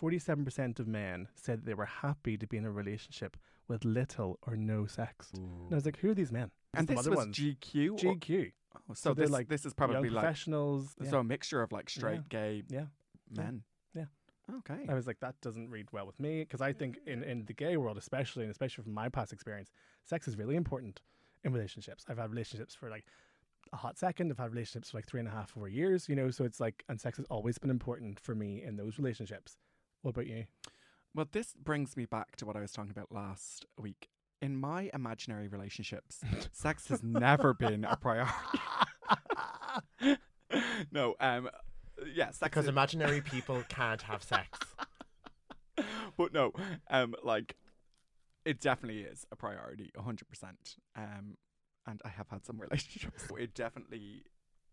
47% 0.00 0.78
of 0.78 0.86
men 0.86 1.28
said 1.34 1.64
they 1.64 1.74
were 1.74 1.86
happy 1.86 2.36
to 2.36 2.46
be 2.46 2.56
in 2.56 2.64
a 2.64 2.70
relationship 2.70 3.36
with 3.68 3.84
little 3.84 4.38
or 4.46 4.56
no 4.56 4.86
sex. 4.86 5.30
And 5.34 5.72
I 5.72 5.74
was 5.74 5.84
like, 5.84 5.98
who 5.98 6.10
are 6.10 6.14
these 6.14 6.32
men? 6.32 6.50
And 6.74 6.86
this 6.86 6.98
other 6.98 7.10
was 7.10 7.18
ones. 7.18 7.36
GQ. 7.36 7.92
or- 7.92 7.96
GQ. 7.96 8.52
oh, 8.74 8.80
so 8.88 8.94
so 9.10 9.14
this 9.14 9.30
like 9.30 9.48
this 9.48 9.64
is 9.64 9.74
probably 9.74 10.10
like 10.10 10.22
professionals. 10.22 10.94
so 11.08 11.18
a 11.18 11.24
mixture 11.24 11.62
of 11.62 11.72
like 11.72 11.88
straight, 11.88 12.28
gay 12.28 12.62
Yeah. 12.68 12.86
Yeah. 13.32 13.42
men. 13.42 13.62
Yeah. 13.94 14.04
Okay. 14.58 14.86
I 14.88 14.94
was 14.94 15.06
like, 15.06 15.18
that 15.20 15.40
doesn't 15.40 15.70
read 15.70 15.86
well 15.92 16.06
with 16.06 16.20
me 16.20 16.40
because 16.40 16.60
I 16.60 16.72
think 16.72 16.98
in, 17.06 17.24
in 17.24 17.44
the 17.46 17.54
gay 17.54 17.76
world, 17.76 17.96
especially, 17.96 18.44
and 18.44 18.50
especially 18.50 18.84
from 18.84 18.94
my 18.94 19.08
past 19.08 19.32
experience, 19.32 19.70
sex 20.04 20.28
is 20.28 20.36
really 20.36 20.54
important 20.56 21.00
in 21.42 21.52
relationships. 21.52 22.04
I've 22.08 22.18
had 22.18 22.30
relationships 22.30 22.74
for 22.74 22.88
like 22.90 23.06
a 23.72 23.76
hot 23.76 23.98
second. 23.98 24.30
I've 24.30 24.38
had 24.38 24.50
relationships 24.52 24.90
for 24.90 24.98
like 24.98 25.06
three 25.06 25.18
and 25.20 25.28
a 25.28 25.32
half, 25.32 25.50
four 25.50 25.68
years, 25.68 26.08
you 26.08 26.14
know, 26.14 26.30
so 26.30 26.44
it's 26.44 26.60
like, 26.60 26.84
and 26.88 27.00
sex 27.00 27.16
has 27.16 27.26
always 27.30 27.58
been 27.58 27.70
important 27.70 28.20
for 28.20 28.34
me 28.36 28.62
in 28.62 28.76
those 28.76 28.98
relationships. 28.98 29.56
What 30.06 30.14
about 30.14 30.28
you? 30.28 30.44
Well, 31.16 31.26
this 31.32 31.52
brings 31.60 31.96
me 31.96 32.04
back 32.04 32.36
to 32.36 32.46
what 32.46 32.54
I 32.54 32.60
was 32.60 32.70
talking 32.70 32.92
about 32.92 33.10
last 33.10 33.66
week. 33.76 34.08
In 34.40 34.56
my 34.56 34.88
imaginary 34.94 35.48
relationships, 35.48 36.20
sex 36.52 36.86
has 36.86 37.02
never 37.02 37.52
been 37.52 37.84
a 37.84 37.96
priority. 37.96 38.32
no, 40.92 41.16
um, 41.18 41.50
yeah, 42.14 42.26
sex 42.26 42.38
because 42.38 42.66
is- 42.66 42.68
imaginary 42.68 43.20
people 43.20 43.64
can't 43.68 44.02
have 44.02 44.22
sex. 44.22 44.56
but 46.16 46.32
no, 46.32 46.52
um, 46.88 47.16
like 47.24 47.56
it 48.44 48.60
definitely 48.60 49.00
is 49.00 49.26
a 49.32 49.34
priority, 49.34 49.90
hundred 49.98 50.28
percent. 50.28 50.76
Um, 50.94 51.36
and 51.84 52.00
I 52.04 52.10
have 52.10 52.28
had 52.28 52.46
some 52.46 52.60
relationships. 52.60 53.28
where 53.28 53.42
It 53.42 53.54
definitely 53.56 54.22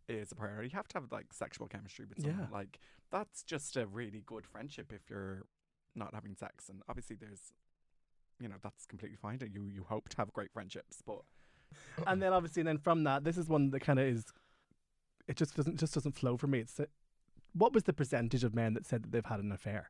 is 0.07 0.31
a 0.31 0.35
priority. 0.35 0.69
You 0.69 0.77
have 0.77 0.87
to 0.89 0.99
have 0.99 1.11
like 1.11 1.33
sexual 1.33 1.67
chemistry 1.67 2.05
with 2.07 2.21
someone. 2.21 2.47
Yeah. 2.51 2.57
Like 2.57 2.79
that's 3.11 3.43
just 3.43 3.77
a 3.77 3.85
really 3.85 4.23
good 4.25 4.45
friendship 4.45 4.91
if 4.93 5.09
you're 5.09 5.43
not 5.95 6.13
having 6.13 6.35
sex. 6.35 6.69
And 6.69 6.81
obviously, 6.89 7.15
there's, 7.15 7.53
you 8.39 8.47
know, 8.47 8.55
that's 8.61 8.85
completely 8.85 9.17
fine. 9.17 9.39
You 9.53 9.67
you 9.67 9.85
hope 9.87 10.09
to 10.09 10.17
have 10.17 10.33
great 10.33 10.51
friendships, 10.51 11.01
but 11.05 11.21
and 12.07 12.21
then 12.21 12.33
obviously, 12.33 12.61
and 12.61 12.67
then 12.67 12.77
from 12.77 13.03
that, 13.03 13.23
this 13.23 13.37
is 13.37 13.47
one 13.47 13.69
that 13.71 13.81
kind 13.81 13.99
of 13.99 14.05
is, 14.05 14.25
it 15.27 15.35
just 15.35 15.55
doesn't, 15.55 15.77
just 15.79 15.93
doesn't 15.93 16.15
flow 16.15 16.37
for 16.37 16.47
me. 16.47 16.59
It's, 16.59 16.79
what 17.53 17.73
was 17.73 17.83
the 17.83 17.93
percentage 17.93 18.43
of 18.43 18.53
men 18.55 18.73
that 18.73 18.85
said 18.85 19.03
that 19.03 19.11
they've 19.11 19.25
had 19.25 19.39
an 19.39 19.51
affair? 19.51 19.89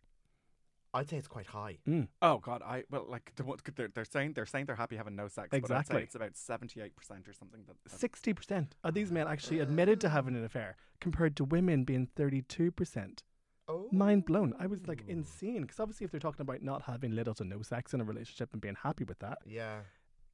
I'd 0.93 1.09
say 1.09 1.17
it's 1.17 1.27
quite 1.27 1.47
high. 1.47 1.79
Mm. 1.87 2.07
oh 2.21 2.37
god, 2.37 2.61
I 2.61 2.83
well 2.89 3.05
like 3.09 3.31
they're 3.35 3.87
they're 3.87 4.05
saying 4.05 4.33
they're 4.33 4.45
saying 4.45 4.65
they're 4.65 4.75
happy 4.75 4.95
having 4.95 5.15
no 5.15 5.27
sex. 5.27 5.49
But 5.51 5.57
I'd 5.57 5.63
Exactly. 5.63 5.97
say 5.97 6.03
it's 6.03 6.15
about 6.15 6.35
seventy 6.35 6.81
eight 6.81 6.95
percent 6.95 7.27
or 7.27 7.33
something. 7.33 7.61
That, 7.67 7.75
that 7.83 7.99
Sixty 7.99 8.33
percent 8.33 8.75
of 8.83 8.93
these 8.93 9.09
ah. 9.11 9.15
men 9.15 9.27
actually 9.27 9.59
admitted 9.59 9.99
to 10.01 10.09
having 10.09 10.35
an 10.35 10.43
affair, 10.43 10.75
compared 11.01 11.35
to 11.37 11.45
women 11.45 11.83
being 11.83 12.07
thirty-two 12.15 12.71
percent. 12.71 13.23
Oh, 13.67 13.87
Mind 13.91 14.25
blown! 14.25 14.53
I 14.59 14.67
was 14.67 14.87
like 14.87 15.03
oh. 15.07 15.11
insane 15.11 15.61
because 15.61 15.79
obviously, 15.79 16.05
if 16.05 16.11
they're 16.11 16.19
talking 16.19 16.41
about 16.41 16.61
not 16.61 16.83
having 16.83 17.15
little 17.15 17.33
to 17.35 17.43
no 17.43 17.61
sex 17.61 17.93
in 17.93 18.01
a 18.01 18.03
relationship 18.03 18.49
and 18.53 18.61
being 18.61 18.75
happy 18.75 19.03
with 19.03 19.19
that, 19.19 19.39
Yeah, 19.45 19.79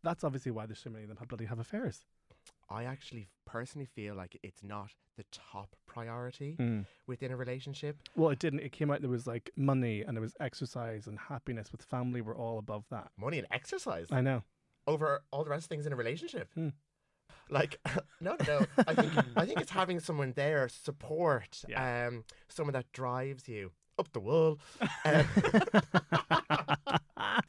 that's 0.04 0.24
obviously 0.24 0.52
why 0.52 0.66
there's 0.66 0.80
so 0.80 0.90
many 0.90 1.04
of 1.04 1.10
them 1.10 1.18
have 1.18 1.28
bloody 1.28 1.46
have 1.46 1.60
affairs. 1.60 2.06
I 2.70 2.84
actually 2.86 3.28
personally 3.46 3.86
feel 3.88 4.16
like 4.16 4.38
it's 4.44 4.62
not 4.64 4.92
the 5.18 5.26
top 5.32 5.76
priority 5.86 6.56
Mm. 6.60 6.86
within 7.08 7.32
a 7.32 7.36
relationship. 7.36 7.98
Well, 8.16 8.30
it 8.30 8.40
didn't. 8.40 8.60
It 8.62 8.72
came 8.72 8.90
out 8.92 9.02
there 9.02 9.10
was 9.10 9.26
like 9.28 9.50
money 9.56 10.02
and 10.04 10.16
there 10.16 10.22
was 10.22 10.36
exercise 10.40 11.08
and 11.08 11.18
happiness 11.20 11.72
with 11.72 11.82
family 11.84 12.22
were 12.22 12.36
all 12.36 12.58
above 12.60 12.86
that. 12.90 13.10
Money 13.18 13.40
and 13.40 13.48
exercise 13.52 14.08
I 14.12 14.22
know. 14.22 14.44
over 14.88 15.24
all 15.32 15.44
the 15.44 15.50
rest 15.50 15.66
of 15.66 15.70
things 15.70 15.86
in 15.86 15.94
a 15.94 15.96
relationship. 15.96 16.50
Hmm. 16.54 16.70
Like, 17.50 17.80
no, 18.22 18.36
no. 18.48 18.66
I 18.88 18.94
think 18.94 19.12
I 19.36 19.46
think 19.46 19.60
it's 19.60 19.72
having 19.72 20.00
someone 20.00 20.34
there, 20.36 20.70
support, 20.70 21.64
Yeah. 21.68 22.08
um, 22.08 22.24
someone 22.48 22.74
that 22.74 22.92
drives 22.94 23.48
you 23.50 23.72
up 23.98 24.12
the 24.14 24.20
wall. 24.20 24.60
Um, 25.06 25.26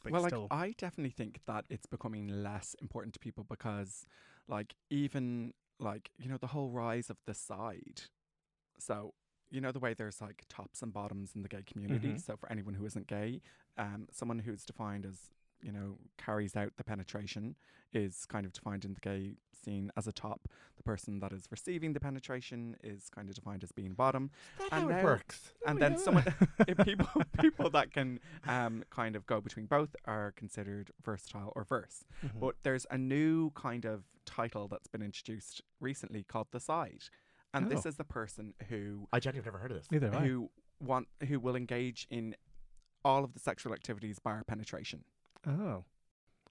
But 0.03 0.11
well, 0.13 0.21
like 0.23 0.33
I 0.51 0.73
definitely 0.77 1.11
think 1.11 1.39
that 1.45 1.65
it's 1.69 1.85
becoming 1.85 2.27
less 2.27 2.75
important 2.81 3.13
to 3.13 3.19
people 3.19 3.45
because, 3.47 4.05
like, 4.47 4.75
even 4.89 5.53
like 5.79 6.11
you 6.17 6.29
know 6.29 6.37
the 6.37 6.47
whole 6.47 6.69
rise 6.69 7.09
of 7.09 7.17
the 7.25 7.33
side. 7.33 8.03
So 8.77 9.13
you 9.49 9.59
know 9.61 9.71
the 9.71 9.79
way 9.79 9.93
there's 9.93 10.21
like 10.21 10.43
tops 10.49 10.81
and 10.81 10.93
bottoms 10.93 11.31
in 11.35 11.41
the 11.41 11.49
gay 11.49 11.63
community. 11.63 12.13
Mhm. 12.13 12.21
So 12.21 12.37
for 12.37 12.51
anyone 12.51 12.73
who 12.75 12.85
isn't 12.85 13.07
gay, 13.07 13.41
um, 13.77 14.07
someone 14.11 14.39
who's 14.39 14.63
defined 14.65 15.05
as 15.05 15.31
you 15.63 15.71
know 15.71 15.97
carries 16.17 16.55
out 16.55 16.73
the 16.77 16.83
penetration 16.83 17.55
is 17.93 18.25
kind 18.25 18.45
of 18.45 18.53
defined 18.53 18.85
in 18.85 18.93
the 18.93 18.99
gay 19.01 19.33
scene 19.63 19.91
as 19.97 20.07
a 20.07 20.11
top. 20.11 20.47
The 20.77 20.83
person 20.83 21.19
that 21.19 21.31
is 21.33 21.45
receiving 21.51 21.93
the 21.93 21.99
penetration 21.99 22.77
is 22.83 23.09
kind 23.13 23.29
of 23.29 23.35
defined 23.35 23.63
as 23.63 23.71
being 23.71 23.93
bottom 23.93 24.31
that's 24.57 24.71
And 24.71 24.91
how 24.91 24.97
it 24.97 25.03
works. 25.03 25.51
and 25.67 25.77
Oh, 25.77 25.79
then 25.79 25.91
yeah. 25.93 25.97
someone 25.97 26.23
if 26.67 26.77
people 26.79 27.21
people 27.41 27.69
that 27.71 27.91
can 27.91 28.19
um 28.47 28.83
kind 28.89 29.15
of 29.15 29.25
go 29.25 29.41
between 29.41 29.65
both 29.67 29.95
are 30.05 30.31
considered 30.31 30.91
versatile 31.03 31.51
or 31.55 31.63
verse. 31.63 32.05
Mhm. 32.25 32.39
But 32.39 32.55
there's 32.63 32.85
a 32.89 32.97
new 32.97 33.51
kind 33.51 33.85
of 33.85 34.05
title 34.25 34.67
that's 34.67 34.87
been 34.87 35.01
introduced 35.01 35.61
recently 35.79 36.23
called 36.23 36.47
the 36.51 36.59
side. 36.59 37.03
And 37.53 37.69
this 37.69 37.85
Oh. 37.85 37.89
is 37.89 37.97
the 37.97 38.05
person 38.05 38.53
who 38.69 39.07
I 39.11 39.19
genuinely 39.19 39.45
have 39.45 39.53
never 39.53 39.57
heard 39.61 39.71
of 39.71 39.77
this. 39.77 39.91
neither 39.91 40.07
have 40.11 40.21
I. 40.23 40.25
who 40.25 40.49
want 40.79 41.07
who 41.27 41.39
will 41.39 41.55
engage 41.57 42.07
in 42.09 42.35
all 43.03 43.23
of 43.23 43.33
the 43.33 43.39
sexual 43.39 43.73
activities 43.73 44.17
bar 44.19 44.43
penetration. 44.47 45.03
Oh, 45.47 45.83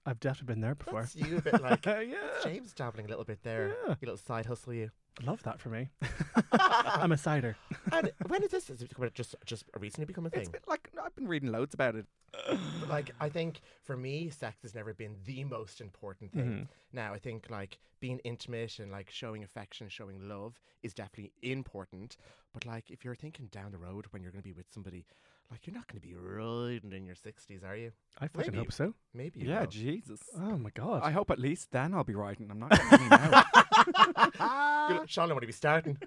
I've 0.05 0.19
definitely 0.19 0.53
been 0.55 0.61
there 0.61 0.75
before. 0.75 1.01
That's 1.01 1.15
you 1.15 1.37
a 1.37 1.41
bit 1.41 1.61
like 1.61 1.85
yeah, 1.85 2.15
James 2.43 2.73
dabbling 2.73 3.05
a 3.05 3.09
little 3.09 3.23
bit 3.25 3.39
there. 3.43 3.69
Yeah. 3.69 3.89
You 4.01 4.07
little 4.07 4.17
side 4.17 4.45
hustle, 4.45 4.73
you. 4.73 4.89
I 5.21 5.25
love 5.25 5.43
that 5.43 5.59
for 5.59 5.69
me. 5.69 5.89
I'm 6.53 7.11
a 7.11 7.17
cider. 7.17 7.55
and 7.91 8.11
when 8.27 8.43
is 8.43 8.51
this? 8.51 8.69
Is 8.69 8.81
it 8.81 8.89
become 8.97 9.13
just 9.13 9.35
just 9.45 9.65
recently 9.77 10.05
become 10.05 10.25
a 10.25 10.27
It's 10.29 10.37
thing? 10.37 10.51
been 10.51 10.61
like 10.67 10.89
I've 11.03 11.15
been 11.15 11.27
reading 11.27 11.51
loads 11.51 11.73
about 11.73 11.95
it. 11.95 12.05
But, 12.33 12.89
like 12.89 13.11
I 13.19 13.29
think 13.29 13.61
for 13.83 13.95
me, 13.97 14.29
sex 14.29 14.61
has 14.63 14.73
never 14.73 14.93
been 14.93 15.15
the 15.25 15.43
most 15.43 15.81
important 15.81 16.31
thing. 16.31 16.45
Mhm. 16.51 16.67
Now 16.93 17.13
I 17.13 17.19
think 17.19 17.49
like 17.49 17.77
being 17.99 18.19
intimate 18.19 18.79
and 18.79 18.91
like 18.91 19.09
showing 19.11 19.43
affection, 19.43 19.89
showing 19.89 20.27
love 20.27 20.59
is 20.81 20.93
definitely 20.93 21.33
important. 21.43 22.17
But 22.53 22.65
like 22.65 22.89
if 22.89 23.03
you're 23.05 23.15
thinking 23.15 23.47
down 23.51 23.71
the 23.71 23.77
road 23.77 24.05
when 24.11 24.21
you're 24.23 24.31
going 24.31 24.41
to 24.41 24.47
be 24.47 24.53
with 24.53 24.65
somebody, 24.73 25.05
like 25.51 25.67
you're 25.67 25.75
not 25.75 25.87
going 25.87 26.01
to 26.01 26.07
be 26.07 26.15
riding 26.15 26.93
in 26.93 27.05
your 27.05 27.15
sixties, 27.15 27.63
are 27.63 27.75
you? 27.75 27.91
I 28.19 28.27
fucking 28.27 28.51
Maybe. 28.53 28.57
hope 28.63 28.71
so. 28.73 28.93
Maybe. 29.13 29.41
You 29.41 29.49
yeah, 29.49 29.59
will. 29.61 29.67
Jesus. 29.67 30.21
Oh 30.35 30.57
my 30.57 30.69
god. 30.71 31.01
I 31.03 31.11
hope 31.11 31.29
at 31.31 31.39
least 31.39 31.71
then 31.71 31.93
I'll 31.93 32.03
be 32.05 32.15
riding. 32.15 32.49
I'm 32.49 32.59
not 32.59 32.71
getting 32.71 32.93
any 32.93 33.09
now. 33.09 33.43
You'll- 34.89 35.05
Sean, 35.07 35.29
I 35.29 35.33
want 35.33 35.41
to 35.41 35.47
be 35.47 35.53
starting. 35.53 35.97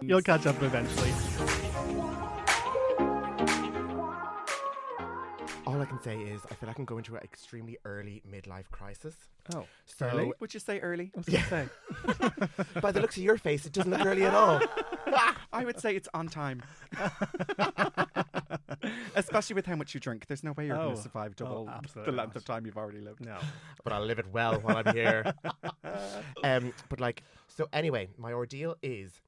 You'll 0.00 0.22
catch 0.22 0.46
up 0.46 0.62
eventually. 0.62 1.12
I 5.86 5.88
can 5.88 6.02
say 6.02 6.16
is 6.18 6.40
I 6.50 6.54
feel 6.54 6.66
like 6.66 6.78
I'm 6.80 6.84
going 6.84 7.04
through 7.04 7.18
an 7.18 7.22
extremely 7.22 7.78
early 7.84 8.20
midlife 8.28 8.68
crisis. 8.72 9.14
Oh, 9.54 9.66
So 9.84 10.06
Early? 10.06 10.32
Would 10.40 10.52
you 10.52 10.58
say 10.58 10.80
early? 10.80 11.12
Say. 11.22 11.68
by 12.82 12.90
the 12.90 13.00
looks 13.00 13.16
of 13.16 13.22
your 13.22 13.38
face, 13.38 13.66
it 13.66 13.72
doesn't 13.72 13.92
look 13.92 14.04
early 14.04 14.24
at 14.24 14.34
all. 14.34 14.60
I 15.52 15.64
would 15.64 15.78
say 15.78 15.94
it's 15.94 16.08
on 16.12 16.26
time. 16.26 16.60
Especially 19.14 19.54
with 19.54 19.64
how 19.66 19.76
much 19.76 19.94
you 19.94 20.00
drink. 20.00 20.26
There's 20.26 20.42
no 20.42 20.52
way 20.52 20.66
you're 20.66 20.76
going 20.76 20.90
Oh, 20.90 20.96
to 20.96 21.00
survive 21.00 21.34
oh, 21.40 21.44
double 21.44 21.70
the 22.04 22.10
length 22.10 22.34
of 22.34 22.44
time 22.44 22.66
you've 22.66 22.76
already 22.76 23.00
lived. 23.00 23.24
No. 23.24 23.38
but 23.84 23.92
I'll 23.92 24.04
live 24.04 24.18
it 24.18 24.26
well 24.32 24.58
while 24.58 24.82
I'm 24.84 24.92
here. 24.92 25.32
um, 26.42 26.72
but 26.88 26.98
like, 26.98 27.22
so 27.46 27.68
anyway, 27.72 28.08
my 28.18 28.32
ordeal 28.32 28.74
is 28.82 29.20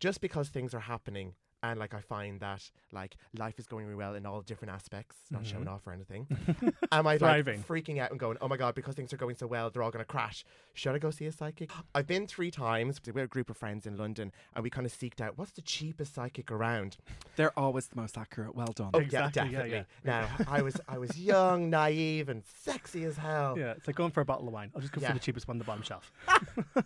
just 0.00 0.20
because 0.20 0.50
things 0.50 0.74
are 0.74 0.80
happening 0.80 1.32
and 1.70 1.80
like 1.80 1.94
I 1.94 2.00
find 2.00 2.38
that 2.40 2.70
like 2.92 3.16
life 3.36 3.58
is 3.58 3.66
going 3.66 3.86
really 3.86 3.96
well 3.96 4.14
in 4.14 4.26
all 4.26 4.42
different 4.42 4.72
aspects, 4.72 5.16
not 5.30 5.46
showing 5.46 5.64
mm-hmm. 5.64 5.74
off 5.74 5.86
or 5.86 5.92
anything. 5.92 6.26
Am 6.92 7.06
I 7.06 7.16
like 7.16 7.46
freaking 7.66 7.98
out 7.98 8.10
and 8.10 8.20
going, 8.20 8.36
oh 8.42 8.48
my 8.48 8.56
god, 8.56 8.74
because 8.74 8.94
things 8.94 9.12
are 9.12 9.16
going 9.16 9.34
so 9.34 9.46
well, 9.46 9.70
they're 9.70 9.82
all 9.82 9.90
going 9.90 10.04
to 10.04 10.08
crash? 10.10 10.44
Should 10.74 10.94
I 10.94 10.98
go 10.98 11.10
see 11.10 11.26
a 11.26 11.32
psychic? 11.32 11.70
I've 11.94 12.06
been 12.06 12.26
three 12.26 12.50
times. 12.50 13.00
We're 13.12 13.24
a 13.24 13.28
group 13.28 13.48
of 13.48 13.56
friends 13.56 13.86
in 13.86 13.96
London, 13.96 14.30
and 14.54 14.62
we 14.62 14.68
kind 14.70 14.86
of 14.86 14.92
seeked 14.92 15.20
out 15.20 15.38
what's 15.38 15.52
the 15.52 15.62
cheapest 15.62 16.14
psychic 16.14 16.50
around. 16.50 16.98
They're 17.36 17.58
always 17.58 17.86
the 17.86 17.96
most 17.96 18.18
accurate. 18.18 18.54
Well 18.54 18.72
done. 18.74 18.90
Oh 18.92 18.98
Exactly, 18.98 19.42
yeah, 19.42 19.44
yeah, 19.44 19.50
definitely. 19.50 19.70
yeah. 19.76 19.84
Now 20.04 20.28
I 20.46 20.62
was 20.62 20.76
I 20.86 20.98
was 20.98 21.18
young, 21.18 21.70
naive, 21.70 22.28
and 22.28 22.42
sexy 22.44 23.04
as 23.04 23.16
hell. 23.16 23.58
Yeah, 23.58 23.72
it's 23.72 23.86
like 23.86 23.96
going 23.96 24.10
for 24.10 24.20
a 24.20 24.24
bottle 24.24 24.46
of 24.46 24.52
wine. 24.52 24.70
I'll 24.74 24.82
just 24.82 24.92
go 24.92 25.00
Yeah. 25.00 25.08
for 25.08 25.14
the 25.14 25.20
cheapest 25.20 25.48
one 25.48 25.54
on 25.54 25.58
the 25.58 25.64
bottom 25.64 25.82
shelf. 25.82 26.12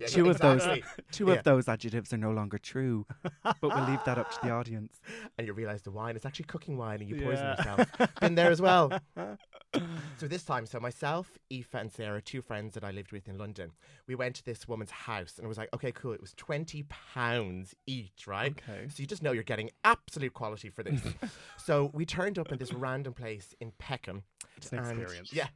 Yeah, 0.00 0.06
Two 0.06 0.24
no, 0.24 0.30
of 0.30 0.38
those- 0.38 0.80
Two 1.12 1.26
Yeah. 1.28 1.34
of 1.34 1.44
those 1.44 1.68
adjectives 1.68 2.12
are 2.12 2.16
no 2.16 2.30
longer 2.30 2.58
true, 2.58 3.06
but 3.42 3.56
we'll 3.62 3.84
leave 3.84 4.02
that 4.04 4.09
up 4.18 4.30
to 4.30 4.38
the 4.42 4.50
audience. 4.50 5.00
and 5.38 5.46
you 5.46 5.52
realise 5.52 5.82
the 5.82 5.90
wine 5.90 6.16
is 6.16 6.24
actually 6.24 6.46
cooking 6.46 6.76
wine, 6.76 7.00
and 7.00 7.08
you 7.08 7.16
poison 7.16 7.46
Yeah. 7.46 7.56
yourself. 7.56 8.10
Been 8.20 8.34
there 8.34 8.50
as 8.50 8.60
well. 8.60 8.92
so 10.18 10.26
this 10.26 10.42
time, 10.44 10.66
so 10.66 10.80
myself, 10.80 11.38
Aoife, 11.52 11.74
and 11.74 11.92
Sarah, 11.92 12.20
two 12.20 12.42
friends 12.42 12.74
that 12.74 12.84
I 12.84 12.90
lived 12.90 13.12
with 13.12 13.28
in 13.28 13.38
London, 13.38 13.70
we 14.06 14.14
went 14.14 14.34
to 14.36 14.44
this 14.44 14.66
woman's 14.66 14.90
house, 14.90 15.34
and 15.36 15.44
it 15.44 15.48
was 15.48 15.58
like, 15.58 15.68
okay, 15.74 15.92
cool. 15.92 16.12
It 16.12 16.20
was 16.20 16.32
twenty 16.34 16.84
pounds 17.14 17.74
each, 17.86 18.26
right? 18.26 18.52
Okay. 18.52 18.86
So 18.88 19.00
you 19.00 19.06
just 19.06 19.22
know 19.22 19.32
you're 19.32 19.42
getting 19.42 19.70
absolute 19.84 20.34
quality 20.34 20.70
for 20.70 20.82
this. 20.82 21.00
so 21.56 21.90
we 21.94 22.04
turned 22.04 22.38
up 22.38 22.50
in 22.52 22.58
this 22.58 22.72
random 22.72 23.12
place 23.14 23.54
in 23.60 23.72
Peckham. 23.78 24.24
It's 24.56 24.72
an 24.72 24.80
experience. 24.80 25.32
Yeah. 25.32 25.48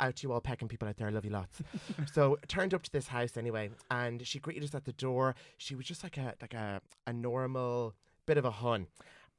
Out 0.00 0.16
to 0.16 0.26
you 0.26 0.32
all 0.32 0.40
Peckham 0.40 0.68
people 0.68 0.88
out 0.88 0.96
there, 0.96 1.08
I 1.08 1.10
love 1.10 1.24
you 1.24 1.30
lots. 1.30 1.60
so 2.12 2.38
turned 2.46 2.74
up 2.74 2.82
to 2.84 2.92
this 2.92 3.08
house 3.08 3.36
anyway, 3.36 3.70
and 3.90 4.26
she 4.26 4.38
greeted 4.38 4.64
us 4.64 4.74
at 4.74 4.84
the 4.84 4.92
door. 4.92 5.34
She 5.56 5.74
was 5.74 5.86
just 5.86 6.02
like 6.02 6.16
a 6.16 6.34
like 6.40 6.54
a, 6.54 6.80
a 7.06 7.12
normal 7.12 7.94
bit 8.26 8.38
of 8.38 8.44
a 8.44 8.50
hun. 8.50 8.86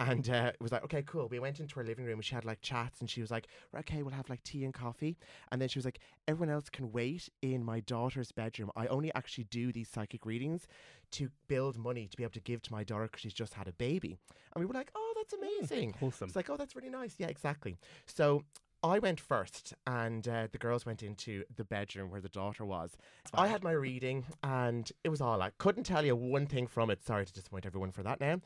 And 0.01 0.29
uh, 0.29 0.51
it 0.53 0.61
was 0.61 0.71
like, 0.71 0.83
okay, 0.85 1.03
cool. 1.05 1.27
We 1.27 1.39
went 1.39 1.59
into 1.59 1.75
her 1.75 1.83
living 1.83 2.05
room 2.05 2.19
and 2.19 2.25
she 2.25 2.33
had 2.33 2.45
like 2.45 2.61
chats 2.61 3.01
and 3.01 3.09
she 3.09 3.19
was 3.19 3.29
like, 3.29 3.47
okay, 3.77 4.01
we'll 4.01 4.13
have 4.13 4.29
like 4.29 4.41
tea 4.43 4.63
and 4.63 4.73
coffee. 4.73 5.17
And 5.51 5.61
then 5.61 5.67
she 5.67 5.77
was 5.77 5.83
like, 5.83 5.99
everyone 6.25 6.53
else 6.53 6.69
can 6.69 6.93
wait 6.93 7.27
in 7.41 7.65
my 7.65 7.81
daughter's 7.81 8.31
bedroom. 8.31 8.71
I 8.77 8.87
only 8.87 9.13
actually 9.13 9.43
do 9.45 9.73
these 9.73 9.89
psychic 9.89 10.25
readings 10.25 10.67
to 11.11 11.29
build 11.49 11.77
money 11.77 12.07
to 12.07 12.15
be 12.15 12.23
able 12.23 12.31
to 12.31 12.39
give 12.39 12.61
to 12.63 12.71
my 12.71 12.85
daughter 12.85 13.03
because 13.03 13.21
she's 13.21 13.33
just 13.33 13.53
had 13.53 13.67
a 13.67 13.73
baby. 13.73 14.15
And 14.53 14.61
we 14.61 14.65
were 14.65 14.73
like, 14.73 14.89
oh, 14.95 15.13
that's 15.17 15.33
amazing. 15.33 15.93
Wholesome. 15.99 16.27
It's 16.27 16.35
like, 16.35 16.49
oh, 16.49 16.55
that's 16.55 16.77
really 16.77 16.89
nice. 16.89 17.15
Yeah, 17.17 17.27
exactly. 17.27 17.77
So 18.05 18.45
I 18.81 18.99
went 18.99 19.19
first, 19.19 19.73
and 19.85 20.25
uh, 20.25 20.47
the 20.51 20.57
girls 20.57 20.85
went 20.85 21.03
into 21.03 21.43
the 21.53 21.65
bedroom 21.65 22.09
where 22.09 22.21
the 22.21 22.29
daughter 22.29 22.65
was. 22.65 22.95
I 23.33 23.47
had 23.47 23.61
my 23.61 23.73
reading, 23.73 24.25
and 24.41 24.89
it 25.03 25.09
was 25.09 25.19
all 25.19 25.41
I 25.41 25.51
couldn't 25.57 25.83
tell 25.83 26.05
you 26.05 26.15
one 26.15 26.45
thing 26.45 26.65
from 26.65 26.89
it. 26.89 27.03
Sorry 27.03 27.25
to 27.25 27.33
disappoint 27.33 27.65
everyone 27.65 27.91
for 27.91 28.03
that 28.03 28.21
now. 28.21 28.39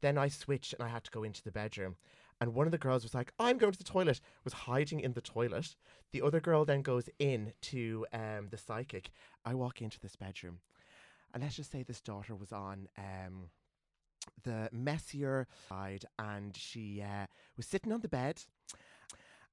Then 0.00 0.16
I 0.16 0.28
switched, 0.28 0.72
and 0.72 0.82
I 0.82 0.88
had 0.88 1.04
to 1.04 1.10
go 1.10 1.24
into 1.24 1.42
the 1.42 1.52
bedroom. 1.52 1.96
And 2.40 2.54
one 2.54 2.66
of 2.66 2.70
the 2.70 2.78
girls 2.78 3.02
was 3.02 3.12
like, 3.12 3.34
I'm 3.38 3.58
going 3.58 3.72
to 3.72 3.78
the 3.78 3.84
toilet, 3.84 4.22
was 4.44 4.54
hiding 4.54 5.00
in 5.00 5.12
the 5.12 5.20
toilet. 5.20 5.76
The 6.12 6.22
other 6.22 6.40
girl 6.40 6.64
then 6.64 6.80
goes 6.80 7.10
in 7.18 7.52
to 7.62 8.06
um, 8.14 8.48
the 8.50 8.56
psychic. 8.56 9.10
I 9.44 9.54
walk 9.54 9.82
into 9.82 10.00
this 10.00 10.16
bedroom, 10.16 10.60
and 11.34 11.42
let's 11.42 11.56
just 11.56 11.70
say 11.70 11.82
this 11.82 12.00
daughter 12.00 12.34
was 12.34 12.50
on 12.50 12.88
um, 12.96 13.50
the 14.42 14.70
messier 14.72 15.46
side, 15.68 16.06
and 16.18 16.56
she 16.56 17.02
uh, 17.02 17.26
was 17.58 17.66
sitting 17.66 17.92
on 17.92 18.00
the 18.00 18.08
bed, 18.08 18.42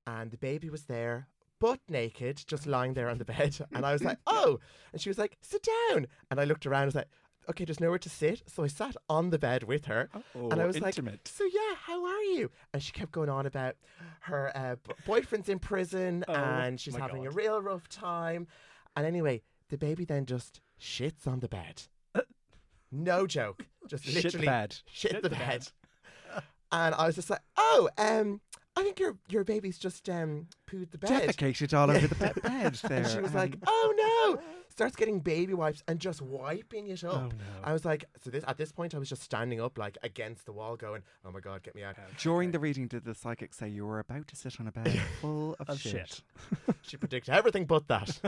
and 0.08 0.32
the 0.32 0.38
baby 0.38 0.70
was 0.72 0.84
there. 0.86 1.28
Butt 1.60 1.80
naked, 1.90 2.44
just 2.48 2.66
lying 2.68 2.94
there 2.94 3.10
on 3.10 3.18
the 3.20 3.26
bed. 3.26 3.58
And 3.74 3.86
I 3.86 3.92
was 3.94 4.04
like, 4.04 4.18
oh. 4.28 4.60
And 4.94 5.02
she 5.02 5.10
was 5.10 5.18
like, 5.18 5.38
sit 5.42 5.68
down. 5.92 6.08
And 6.32 6.40
I 6.40 6.44
looked 6.46 6.66
around 6.66 6.84
and 6.84 6.88
was 6.90 6.96
like, 6.96 7.10
okay, 7.50 7.66
there's 7.66 7.80
nowhere 7.80 7.98
to 8.00 8.10
sit. 8.10 8.44
So 8.48 8.64
I 8.64 8.68
sat 8.68 8.96
on 9.10 9.30
the 9.32 9.40
bed 9.40 9.64
with 9.64 9.86
her. 9.86 10.10
Oh, 10.36 10.50
and 10.50 10.62
I 10.62 10.66
was 10.68 10.76
intimate. 10.76 11.12
like, 11.14 11.22
so 11.28 11.46
yeah, 11.46 11.76
how 11.86 12.06
are 12.06 12.22
you? 12.24 12.52
And 12.74 12.82
she 12.84 12.92
kept 12.92 13.12
going 13.12 13.30
on 13.30 13.46
about 13.48 13.76
her 14.22 14.52
uh, 14.56 14.76
b- 14.88 14.94
boyfriend's 15.06 15.50
in 15.50 15.58
prison 15.60 16.24
Oh, 16.28 16.34
and 16.34 16.80
she's 16.80 16.96
having 16.96 17.26
a 17.26 17.32
real 17.32 17.60
rough 17.62 17.88
time. 17.90 18.48
And 18.96 19.06
anyway, 19.06 19.42
the 19.70 19.78
baby 19.78 20.06
then 20.06 20.26
just 20.26 20.62
shits 20.80 21.26
on 21.28 21.40
the 21.40 21.48
bed. 21.50 21.84
no 22.92 23.26
joke. 23.28 23.66
Just 23.88 24.06
literally 24.06 24.22
Shit 24.30 24.40
the 24.42 24.46
bed. 24.46 24.76
shit, 24.92 25.12
Shit 25.14 25.24
the 25.24 25.30
the 25.30 25.36
bed. 25.36 25.68
bed. 26.34 26.44
and 26.72 26.94
I 26.96 27.06
was 27.08 27.16
just 27.16 27.30
like, 27.30 27.42
oh, 27.56 27.90
um, 27.98 28.42
I 28.78 28.84
think 28.84 29.00
your 29.00 29.18
your 29.30 29.44
baby's 29.44 29.78
just 29.80 30.08
um 30.10 30.48
pooed 30.70 30.92
the 30.92 30.98
bed. 30.98 31.30
Defecated 31.30 31.78
all 31.78 31.90
over 31.90 32.08
the 32.08 32.16
be- 32.16 32.42
bed 32.42 32.76
there. 32.84 32.98
And 33.00 33.08
she 33.08 33.20
was 33.20 33.34
like, 33.34 33.54
um, 33.56 33.62
oh 33.68 33.94
no. 34.38 34.42
Starts 34.70 34.96
getting 34.96 35.20
baby 35.20 35.56
wipes 35.56 35.82
and 35.88 36.00
just 36.00 36.22
wiping 36.22 36.88
it 36.90 37.04
up. 37.04 37.14
Oh 37.16 37.28
no. 37.30 37.34
I 37.64 37.74
was 37.74 37.84
like, 37.84 38.06
so 38.24 38.30
this 38.30 38.44
at 38.48 38.58
this 38.58 38.72
point, 38.72 38.94
I 38.94 39.00
was 39.00 39.10
just 39.10 39.24
standing 39.24 39.60
up 39.60 39.80
like 39.80 39.98
against 40.04 40.46
the 40.46 40.52
wall, 40.52 40.76
going, 40.76 41.02
"Oh 41.26 41.32
my 41.32 41.40
god, 41.40 41.64
get 41.64 41.74
me 41.74 41.82
out!" 41.84 41.96
During 42.20 42.52
the 42.52 42.60
reading, 42.60 42.88
did 42.88 43.04
the 43.04 43.16
psychic 43.16 43.56
say 43.56 43.70
you 43.70 43.88
were 43.88 43.98
about 44.00 44.28
to 44.28 44.36
sit 44.36 44.60
on 44.60 44.68
a 44.68 44.72
bed 44.72 45.00
full 45.22 45.56
of, 45.60 45.68
Of 45.70 45.80
shit? 45.82 45.92
shit. 46.08 46.22
She 46.84 46.96
predicted 46.98 47.34
everything 47.34 47.66
but 47.66 47.88
that. 47.88 48.20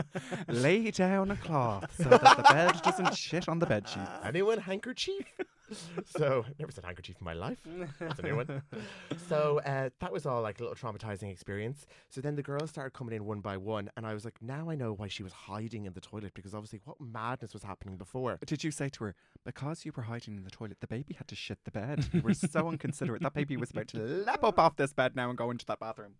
Lay 0.48 0.90
down 0.90 1.30
a 1.30 1.36
cloth 1.36 1.94
so 1.96 2.08
that 2.10 2.36
the 2.36 2.42
bed 2.42 2.82
doesn't 2.82 3.14
shit 3.14 3.48
on 3.48 3.60
the 3.60 3.66
bed 3.66 3.88
sheet. 3.88 4.02
Anyone 4.24 4.58
handkerchief? 4.58 5.24
so 6.04 6.44
never 6.58 6.72
said 6.72 6.84
handkerchief 6.84 7.16
in 7.20 7.24
my 7.24 7.32
life. 7.32 7.58
That's 7.98 8.18
a 8.18 8.22
new 8.22 8.36
one. 8.36 8.62
So 9.28 9.60
uh, 9.64 9.90
that 10.00 10.12
was 10.12 10.26
all 10.26 10.42
like 10.42 10.58
a 10.58 10.64
little 10.64 10.76
traumatizing 10.76 11.30
experience. 11.30 11.86
So 12.08 12.20
then 12.20 12.34
the 12.34 12.42
girls 12.42 12.70
started 12.70 12.90
coming 12.90 13.14
in 13.14 13.24
one 13.24 13.40
by 13.40 13.56
one, 13.56 13.88
and 13.96 14.04
I 14.04 14.12
was 14.14 14.24
like, 14.24 14.34
now 14.40 14.68
I 14.70 14.74
know 14.74 14.92
why 14.92 15.06
she 15.08 15.22
was 15.22 15.32
hiding 15.32 15.84
in 15.86 15.92
the 15.92 16.00
toilet 16.00 16.32
because 16.34 16.52
obviously 16.52 16.80
what 16.84 17.00
madness 17.00 17.52
was 17.52 17.62
happening 17.62 17.96
before. 17.96 18.38
Did 18.44 18.64
you 18.64 18.70
say 18.70 18.88
to 18.88 19.04
her, 19.04 19.14
because 19.44 19.84
you 19.84 19.92
were 19.94 20.02
hiding 20.04 20.36
in 20.36 20.42
the 20.42 20.50
toilet, 20.50 20.78
the 20.80 20.86
baby 20.88 21.14
had 21.14 21.28
to 21.28 21.36
shit 21.36 21.58
the 21.64 21.70
bed? 21.70 22.08
You 22.12 22.22
were 22.22 22.34
so 22.34 22.70
inconsiderate. 22.70 23.22
That 23.22 23.34
baby 23.34 23.56
was 23.56 23.70
about 23.70 23.88
to 23.88 23.98
lap 23.98 24.42
up 24.42 24.58
off 24.58 24.76
this 24.76 24.92
bed 24.92 25.14
now 25.14 25.28
and 25.28 25.38
go 25.38 25.50
into 25.50 25.66
that 25.66 25.78
bathroom. 25.78 26.14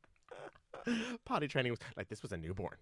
Potty 1.25 1.49
training 1.49 1.73
was 1.73 1.81
like 1.97 2.09
this 2.09 2.23
was 2.23 2.33
a 2.33 2.37
newborn. 2.37 2.77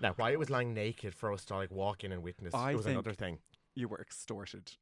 Now 0.00 0.14
why 0.16 0.30
it 0.32 0.38
was 0.38 0.50
lying 0.50 0.74
naked 0.74 1.14
for 1.14 1.32
us 1.32 1.44
to 1.46 1.56
like 1.56 1.70
walk 1.70 2.04
in 2.04 2.12
and 2.12 2.22
witness 2.22 2.54
I 2.54 2.74
was 2.74 2.86
another 2.86 3.12
thing. 3.12 3.38
You 3.74 3.88
were 3.88 4.00
extorted. 4.00 4.72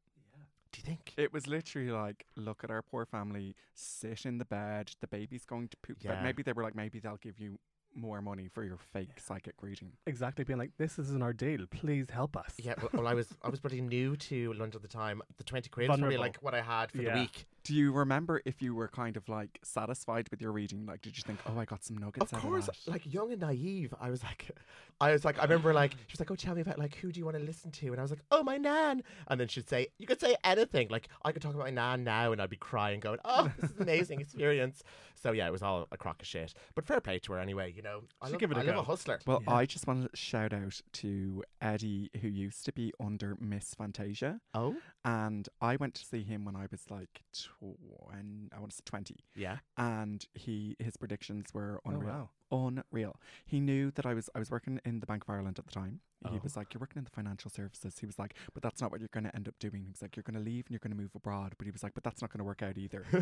Do 0.72 0.81
you 0.81 0.85
think? 0.85 1.14
It 1.16 1.33
was 1.33 1.46
literally 1.46 1.90
like, 1.90 2.26
look 2.37 2.62
at 2.64 2.70
our 2.70 2.83
poor 2.83 3.07
family, 3.07 3.54
sit 3.74 4.26
in 4.26 4.38
the 4.38 4.44
bed, 4.44 4.92
the 5.00 5.07
baby's 5.07 5.44
going 5.44 5.68
to 5.68 5.76
poop. 5.78 5.98
But 6.04 6.16
Yeah. 6.16 6.22
maybe 6.22 6.42
they 6.42 6.52
were 6.52 6.62
like, 6.62 6.74
maybe 6.74 6.98
they'll 7.00 7.16
give 7.16 7.38
you 7.38 7.59
more 7.94 8.20
money 8.20 8.48
for 8.48 8.62
your 8.62 8.76
fake 8.76 9.18
psychic 9.18 9.54
reading. 9.62 9.92
Exactly, 10.07 10.44
being 10.44 10.59
like, 10.59 10.72
this 10.76 10.98
is 10.98 11.11
an 11.12 11.22
ordeal. 11.22 11.66
Please 11.70 12.11
help 12.11 12.37
us. 12.37 12.54
Yeah, 12.59 12.74
well, 12.81 12.90
well, 12.92 13.07
I 13.09 13.14
was 13.14 13.28
I 13.42 13.48
was 13.48 13.61
pretty 13.61 13.81
new 13.81 14.14
to 14.16 14.52
London 14.52 14.76
at 14.76 14.83
the 14.83 14.88
time. 14.88 15.22
The 15.38 15.44
twenty 15.44 15.70
quid 15.70 15.88
was 15.88 15.98
probably 15.98 16.18
like 16.18 16.37
what 16.42 16.54
I 16.54 16.61
had 16.61 16.92
for 16.92 16.98
Yeah. 17.02 17.14
the 17.14 17.20
week. 17.20 17.46
Do 17.68 17.74
you 17.74 17.92
remember 17.92 18.40
if 18.46 18.62
you 18.62 18.74
were 18.74 18.88
kind 18.88 19.18
of 19.18 19.28
like 19.28 19.59
satisfied 19.62 20.28
with 20.31 20.40
your 20.40 20.52
reading? 20.52 20.87
Like, 20.87 21.02
did 21.02 21.18
you 21.18 21.22
think, 21.22 21.38
oh, 21.46 21.59
I 21.59 21.66
got 21.66 21.85
some 21.85 21.98
nuggets 21.98 22.33
Of 22.33 22.38
out 22.38 22.42
course, 22.42 22.66
of 22.68 22.74
that? 22.87 22.90
like 22.90 23.12
young 23.12 23.31
and 23.31 23.42
naive, 23.42 23.92
I 24.00 24.09
was 24.09 24.24
like, 24.24 24.48
I 25.02 25.12
was 25.12 25.22
like, 25.26 25.38
I 25.38 25.42
remember 25.42 25.74
like 25.74 25.92
she 25.92 26.12
was 26.14 26.18
like, 26.20 26.31
oh, 26.31 26.35
tell 26.35 26.54
me 26.54 26.62
about 26.62 26.78
like 26.78 26.94
who 26.94 27.12
do 27.12 27.20
you 27.20 27.26
want 27.26 27.37
to 27.37 27.42
listen 27.42 27.70
to, 27.72 27.88
and 27.88 27.98
I 27.98 28.02
was 28.02 28.11
like, 28.11 28.22
oh, 28.31 28.42
my 28.42 28.57
nan, 28.57 29.02
and 29.28 29.38
then 29.38 29.48
she'd 29.48 29.68
say, 29.68 29.88
you 29.98 30.07
could 30.07 30.18
say 30.18 30.35
anything, 30.44 30.88
like 30.88 31.09
I 31.26 31.31
could 31.31 31.42
talk 31.42 31.52
about 31.54 31.64
my 31.64 31.70
nan 31.70 32.04
now, 32.04 32.33
and 32.33 32.40
I'd 32.40 32.48
be 32.48 32.57
crying, 32.57 33.00
going, 33.00 33.18
oh, 33.26 33.52
this 33.61 33.70
is 33.70 33.76
an 33.76 33.83
amazing 33.83 34.22
experience. 34.22 34.83
So 35.20 35.33
yeah, 35.33 35.46
it 35.48 35.52
was 35.52 35.62
all 35.62 35.88
a 35.92 35.96
crock 35.98 36.22
of 36.22 36.26
shit, 36.26 36.54
but 36.74 36.87
fair 36.87 37.00
play 37.00 37.18
to 37.18 37.33
her 37.35 37.38
anyway. 37.38 37.72
You 37.76 37.83
know, 37.83 38.02
I 38.22 38.28
love, 38.31 38.38
give 38.38 38.50
it 38.50 38.57
a 38.57 38.61
I 38.61 38.62
love 38.62 38.76
a 38.76 38.83
hustler. 38.83 39.18
Well, 39.26 39.42
Yeah. 39.46 39.52
I 39.52 39.66
just 39.66 39.87
want 39.87 40.11
to 40.11 40.16
shout 40.16 40.52
out 40.54 40.81
to 40.94 41.42
Eddie, 41.61 42.09
who 42.22 42.28
used 42.28 42.64
to 42.64 42.72
be 42.72 42.94
under 42.98 43.37
Miss 43.40 43.74
Fantasia. 43.74 44.40
Oh, 44.54 44.76
And 45.04 45.48
I 45.61 45.74
went 45.76 45.94
to 45.96 46.04
see 46.04 46.22
him 46.22 46.44
when 46.44 46.54
I 46.57 46.66
was 46.70 46.85
like, 46.88 47.24
twen- 47.61 48.49
I 48.53 48.59
want 48.59 48.71
to 48.71 48.77
say 48.77 48.83
20. 48.85 49.16
yeah, 49.37 49.59
And 49.77 50.25
he 50.35 50.77
his 50.79 50.97
predictions 50.97 51.47
were 51.53 51.81
Oh, 51.85 51.90
unreal. 51.90 52.09
wow. 52.12 52.31
Unreal. 52.50 53.16
He 53.46 53.61
knew 53.61 53.90
that 53.92 54.06
I 54.06 54.14
was 54.14 54.30
I 54.34 54.38
was 54.38 54.50
working 54.50 54.80
in 54.84 55.00
the 55.00 55.06
Bank 55.06 55.24
of 55.24 55.30
Ireland 55.30 55.58
at 55.58 55.66
the 55.66 55.72
time. 55.72 56.00
He 56.30 56.37
Oh. 56.37 56.40
was 56.42 56.56
like, 56.56 56.74
You're 56.74 56.80
working 56.80 56.98
in 56.98 57.04
the 57.04 57.11
financial 57.11 57.50
services. 57.50 57.98
He 57.98 58.06
was 58.06 58.18
like, 58.18 58.34
But 58.54 58.62
that's 58.62 58.80
not 58.80 58.90
what 58.90 59.00
you're 59.00 59.08
gonna 59.12 59.30
end 59.34 59.46
up 59.48 59.54
doing. 59.61 59.82
He 59.84 59.90
was 59.90 60.02
like, 60.02 60.16
You're 60.16 60.24
gonna 60.24 60.40
leave 60.44 60.66
and 60.66 60.72
you're 60.72 60.80
gonna 60.80 60.94
move 60.96 61.14
abroad. 61.14 61.54
But 61.58 61.66
he 61.66 61.70
was 61.70 61.82
like, 61.82 61.94
But 61.94 62.04
that's 62.04 62.20
not 62.22 62.32
gonna 62.32 62.44
work 62.44 62.62
out 62.62 62.76
either. 62.78 63.04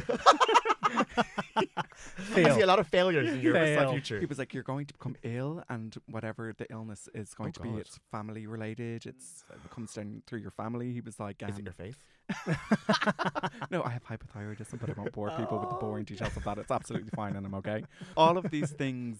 I 2.35 2.51
see 2.55 2.61
a 2.61 2.67
lot 2.67 2.79
of 2.79 2.87
failures 2.87 3.31
in 3.31 3.41
your 3.41 3.55
Fail. 3.55 3.91
future. 3.91 4.21
He 4.21 4.27
was 4.27 4.39
like, 4.39 4.53
"You're 4.55 4.63
going 4.63 4.87
to 4.87 4.95
become 4.95 5.17
ill, 5.23 5.63
and 5.69 5.95
whatever 6.07 6.53
the 6.57 6.67
illness 6.71 7.09
is 7.15 7.35
going 7.35 7.49
Oh, 7.49 7.53
to 7.53 7.61
be, 7.61 7.69
it's 7.81 7.99
family 8.11 8.47
related. 8.47 9.07
It's 9.07 9.45
it 9.51 9.71
comes 9.71 9.93
down 9.95 10.23
through 10.27 10.41
your 10.41 10.51
family." 10.51 10.93
He 10.93 11.01
was 11.01 11.19
like, 11.19 11.43
Is 11.43 11.55
um, 11.55 11.61
it 11.61 11.65
your 11.65 11.73
face? 11.73 11.97
"No, 13.71 13.83
I 13.83 13.91
have 13.91 14.05
hypothyroidism, 14.05 14.79
but 14.81 14.91
I 14.91 14.93
won't 14.97 15.13
bore 15.13 15.31
people 15.31 15.59
with 15.59 15.71
the 15.71 15.77
boring 15.77 16.05
details 16.05 16.37
of 16.37 16.45
that. 16.45 16.59
It's 16.59 16.71
absolutely 16.71 17.11
fine, 17.15 17.37
and 17.37 17.47
I'm 17.47 17.55
okay." 17.55 17.83
All 18.17 18.37
of 18.39 18.51
these 18.51 18.71
things, 18.73 19.16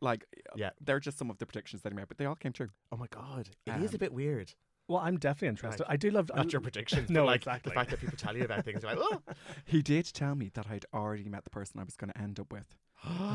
like, 0.00 0.24
Yeah. 0.56 0.70
they're 0.80 1.00
just 1.00 1.18
some 1.18 1.30
of 1.30 1.38
the 1.38 1.46
predictions 1.46 1.82
that 1.82 1.92
he 1.92 1.96
made, 1.96 2.08
but 2.08 2.18
they 2.18 2.24
all 2.26 2.34
came 2.36 2.52
true. 2.52 2.68
Oh 2.92 2.96
my 2.96 3.06
god, 3.10 3.48
it 3.66 3.82
is 3.82 3.92
a 3.92 3.96
Um, 3.96 3.98
bit 3.98 4.12
weird. 4.12 4.52
Well, 4.88 4.98
I'm 4.98 5.18
definitely 5.18 5.48
interested. 5.48 5.84
I 5.88 5.96
do 5.96 6.10
love. 6.10 6.30
Not 6.34 6.52
your 6.52 6.60
predictions, 6.60 7.10
No, 7.10 7.24
like 7.26 7.36
exactly. 7.42 7.70
the 7.70 7.74
fact 7.74 7.90
that 7.90 8.00
people 8.00 8.16
tell 8.16 8.36
you 8.36 8.44
about 8.44 8.64
things. 8.64 8.82
You're 8.82 8.94
like, 8.94 9.00
oh, 9.02 9.22
He 9.66 9.82
did 9.82 10.06
tell 10.12 10.34
me 10.34 10.50
that 10.54 10.66
I'd 10.70 10.86
already 10.94 11.28
met 11.28 11.44
the 11.44 11.50
person 11.50 11.78
I 11.78 11.84
was 11.84 11.94
going 11.96 12.10
to 12.12 12.18
end 12.18 12.40
up 12.40 12.50
with. 12.52 12.74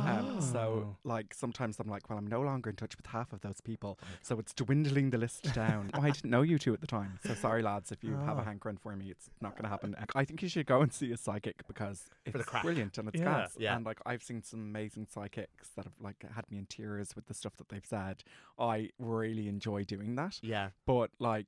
Um, 0.05 0.41
so, 0.41 0.97
like, 1.05 1.33
sometimes 1.33 1.79
I'm 1.79 1.87
like, 1.87 2.09
well, 2.09 2.17
I'm 2.19 2.27
no 2.27 2.41
longer 2.41 2.69
in 2.69 2.75
touch 2.75 2.97
with 2.97 3.05
half 3.07 3.31
of 3.31 3.39
those 3.41 3.61
people. 3.61 3.97
So 4.21 4.37
it's 4.37 4.53
dwindling 4.53 5.11
the 5.11 5.17
list 5.17 5.53
down. 5.53 5.89
oh, 5.93 6.01
I 6.01 6.11
didn't 6.11 6.29
know 6.31 6.41
you 6.41 6.57
two 6.59 6.73
at 6.73 6.81
the 6.81 6.87
time. 6.87 7.17
So 7.25 7.33
sorry, 7.35 7.61
lads, 7.61 7.91
if 7.91 8.03
you 8.03 8.17
have 8.25 8.37
a 8.37 8.41
Oh. 8.41 8.43
hankering 8.43 8.75
for 8.77 8.93
me, 8.95 9.09
it's 9.09 9.29
not 9.41 9.51
going 9.53 9.63
to 9.63 9.69
happen. 9.69 9.95
I 10.15 10.25
think 10.25 10.41
you 10.41 10.49
should 10.49 10.65
go 10.65 10.81
and 10.81 10.91
see 10.91 11.11
a 11.13 11.17
psychic 11.17 11.65
because 11.67 12.09
it's 12.25 12.49
brilliant 12.61 12.97
and 12.97 13.07
it's 13.07 13.19
Yeah. 13.19 13.23
gas. 13.25 13.55
Yeah. 13.57 13.75
And, 13.77 13.85
like, 13.85 13.99
I've 14.05 14.21
seen 14.23 14.41
some 14.43 14.59
amazing 14.59 15.07
psychics 15.09 15.69
that 15.77 15.85
have, 15.85 15.93
like, 16.01 16.25
had 16.35 16.49
me 16.51 16.57
in 16.57 16.65
tears 16.65 17.15
with 17.15 17.27
the 17.27 17.33
stuff 17.33 17.55
that 17.57 17.69
they've 17.69 17.85
said. 17.85 18.23
I 18.59 18.89
really 18.99 19.47
enjoy 19.47 19.83
doing 19.85 20.15
that 20.15 20.39
yeah, 20.43 20.69
but 20.85 21.09
like 21.19 21.42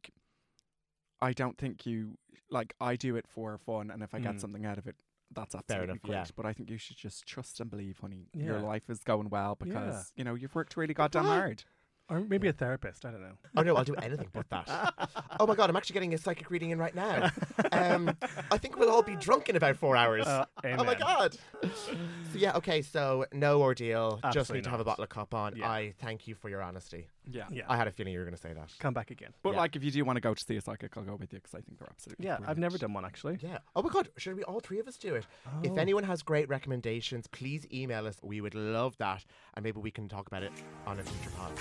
I 1.21 1.33
don't 1.33 1.57
think 1.57 1.85
you 1.85 2.17
like 2.49 2.75
I 2.79 2.95
do 2.95 3.15
it 3.15 3.25
for 3.27 3.57
fun 3.57 3.89
and 3.89 4.03
if 4.03 4.13
I 4.13 4.19
get 4.19 4.35
Mm. 4.35 4.41
something 4.41 4.65
out 4.65 4.77
of 4.77 4.87
it 4.87 4.95
that's 5.31 5.53
Fair 5.53 5.59
absolutely 5.59 5.85
enough, 5.93 6.01
great. 6.03 6.13
yeah. 6.15 6.25
But 6.35 6.45
I 6.45 6.53
think 6.53 6.69
you 6.69 6.77
should 6.77 6.97
just 6.97 7.25
trust 7.25 7.59
and 7.59 7.69
believe, 7.69 7.97
honey. 7.99 8.27
Your 8.33 8.57
Yeah. 8.57 8.61
life 8.63 8.89
is 8.89 8.99
going 9.03 9.29
well 9.29 9.55
because, 9.55 10.11
Yeah. 10.15 10.19
you 10.19 10.23
know, 10.23 10.35
you've 10.35 10.53
worked 10.53 10.77
really 10.77 10.93
goddamn 10.93 11.23
What? 11.25 11.31
hard. 11.31 11.63
or 12.07 12.19
maybe 12.19 12.47
a 12.47 12.53
therapist. 12.53 13.03
I 13.03 13.09
don't 13.09 13.21
know. 13.23 13.35
Oh 13.57 13.63
no, 13.63 13.75
I'll 13.75 13.83
do 13.83 13.95
anything 13.95 14.29
but 14.31 14.47
that. 14.51 14.67
oh 15.39 15.47
my 15.47 15.55
god, 15.55 15.71
I'm 15.71 15.75
actually 15.75 15.95
getting 15.95 16.13
a 16.13 16.19
psychic 16.19 16.51
reading 16.51 16.69
in 16.69 16.77
right 16.77 16.93
now. 16.93 17.31
Um, 17.71 18.15
I 18.51 18.59
think 18.59 18.77
we'll 18.77 18.91
all 18.91 19.01
be 19.01 19.15
drunk 19.15 19.49
in 19.49 19.55
about 19.55 19.75
four 19.77 19.97
hours. 19.97 20.27
Uh, 20.27 20.45
oh 20.63 20.67
my 20.83 20.93
amen. 20.93 20.97
god. 20.99 21.35
so 21.63 21.95
yeah, 22.35 22.55
okay, 22.57 22.83
so 22.83 23.25
no 23.33 23.59
ordeal. 23.63 24.17
Just 24.17 24.25
Absolutely 24.37 24.57
need 24.59 24.63
to 24.65 24.69
have 24.69 24.79
a 24.81 24.83
not. 24.83 24.91
bottle 24.91 25.03
of 25.05 25.09
cup 25.09 25.33
on. 25.33 25.55
Yeah. 25.55 25.67
I 25.67 25.93
thank 25.97 26.27
you 26.27 26.35
for 26.35 26.47
your 26.47 26.61
honesty. 26.61 27.07
Yeah. 27.29 27.45
Yeah. 27.51 27.63
I 27.67 27.75
had 27.77 27.87
a 27.87 27.91
feeling 27.91 28.13
you 28.13 28.19
were 28.19 28.25
going 28.25 28.35
to 28.35 28.41
say 28.41 28.53
that. 28.53 28.71
Come 28.79 28.93
back 28.93 29.11
again. 29.11 29.33
But 29.43 29.51
Yeah. 29.53 29.57
like 29.59 29.75
if 29.75 29.83
you 29.83 29.91
do 29.91 30.03
want 30.05 30.17
to 30.17 30.21
go 30.21 30.33
to 30.33 30.43
see 30.43 30.55
a 30.57 30.61
psychic, 30.61 30.95
I'll 30.97 31.03
go 31.03 31.15
with 31.15 31.33
you 31.33 31.39
because 31.39 31.55
I 31.55 31.61
think 31.61 31.79
they're 31.79 31.89
absolutely 31.89 32.25
Yeah, 32.25 32.33
I've 32.33 32.39
brilliant. 32.39 32.59
never 32.59 32.77
done 32.77 32.93
one 32.93 33.05
actually. 33.05 33.39
Yeah. 33.41 33.57
Oh 33.75 33.81
my 33.81 33.89
god, 33.89 34.09
should 34.17 34.35
we 34.35 34.43
all 34.43 34.59
three 34.59 34.79
of 34.79 34.87
us 34.87 34.97
do 34.97 35.15
it? 35.15 35.25
If 35.63 35.71
Oh. 35.71 35.75
anyone 35.75 36.03
has 36.03 36.21
great 36.21 36.47
recommendations, 36.49 37.27
please 37.27 37.65
email 37.73 38.05
us. 38.07 38.19
We 38.21 38.41
would 38.41 38.55
love 38.55 38.97
that, 38.97 39.25
and 39.55 39.63
maybe 39.63 39.79
we 39.79 39.91
can 39.91 40.07
talk 40.09 40.27
about 40.27 40.43
it 40.43 40.51
on 40.85 40.99
a 40.99 41.03
future 41.03 41.31
pod. 41.37 41.51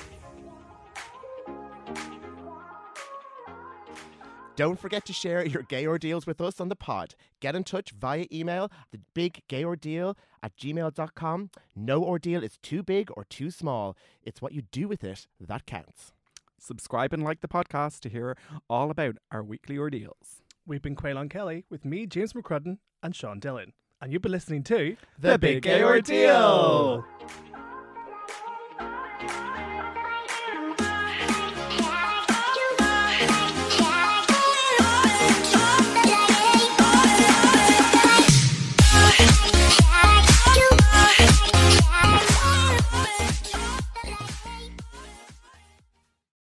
Don't 4.56 4.78
forget 4.78 5.04
to 5.06 5.12
share 5.12 5.44
your 5.44 5.62
gay 5.62 5.86
ordeals 5.86 6.26
with 6.26 6.40
us 6.40 6.60
on 6.60 6.68
the 6.68 6.76
pod. 6.76 7.14
Get 7.40 7.56
in 7.56 7.64
touch 7.64 7.90
via 7.90 8.26
email, 8.32 8.70
the 8.92 9.00
big 9.12 9.42
gay 9.48 9.64
ordeal 9.64 10.16
at 10.42 10.56
gmail.com. 10.56 11.50
No 11.74 12.04
ordeal 12.04 12.44
is 12.44 12.58
too 12.62 12.82
big 12.82 13.10
or 13.16 13.24
too 13.24 13.50
small. 13.50 13.96
It's 14.22 14.40
what 14.40 14.52
you 14.52 14.62
do 14.62 14.86
with 14.86 15.02
it 15.02 15.26
that 15.40 15.66
counts. 15.66 16.12
Subscribe 16.58 17.12
and 17.12 17.24
like 17.24 17.40
the 17.40 17.48
podcast 17.48 18.00
to 18.00 18.08
hear 18.08 18.36
all 18.70 18.90
about 18.90 19.16
our 19.32 19.42
weekly 19.42 19.76
ordeals. 19.76 20.40
We've 20.66 20.80
been 20.80 20.96
Caolán 20.96 21.28
Kelly 21.28 21.64
with 21.68 21.84
me, 21.84 22.06
James 22.06 22.32
McCrudden, 22.32 22.78
and 23.02 23.14
Sean 23.14 23.40
Dillon. 23.40 23.72
And 24.00 24.12
you've 24.12 24.22
been 24.22 24.32
listening 24.32 24.62
to 24.64 24.96
The 25.18 25.38
Big 25.38 25.62
Gay 25.62 25.82
Ordeal. 25.82 27.04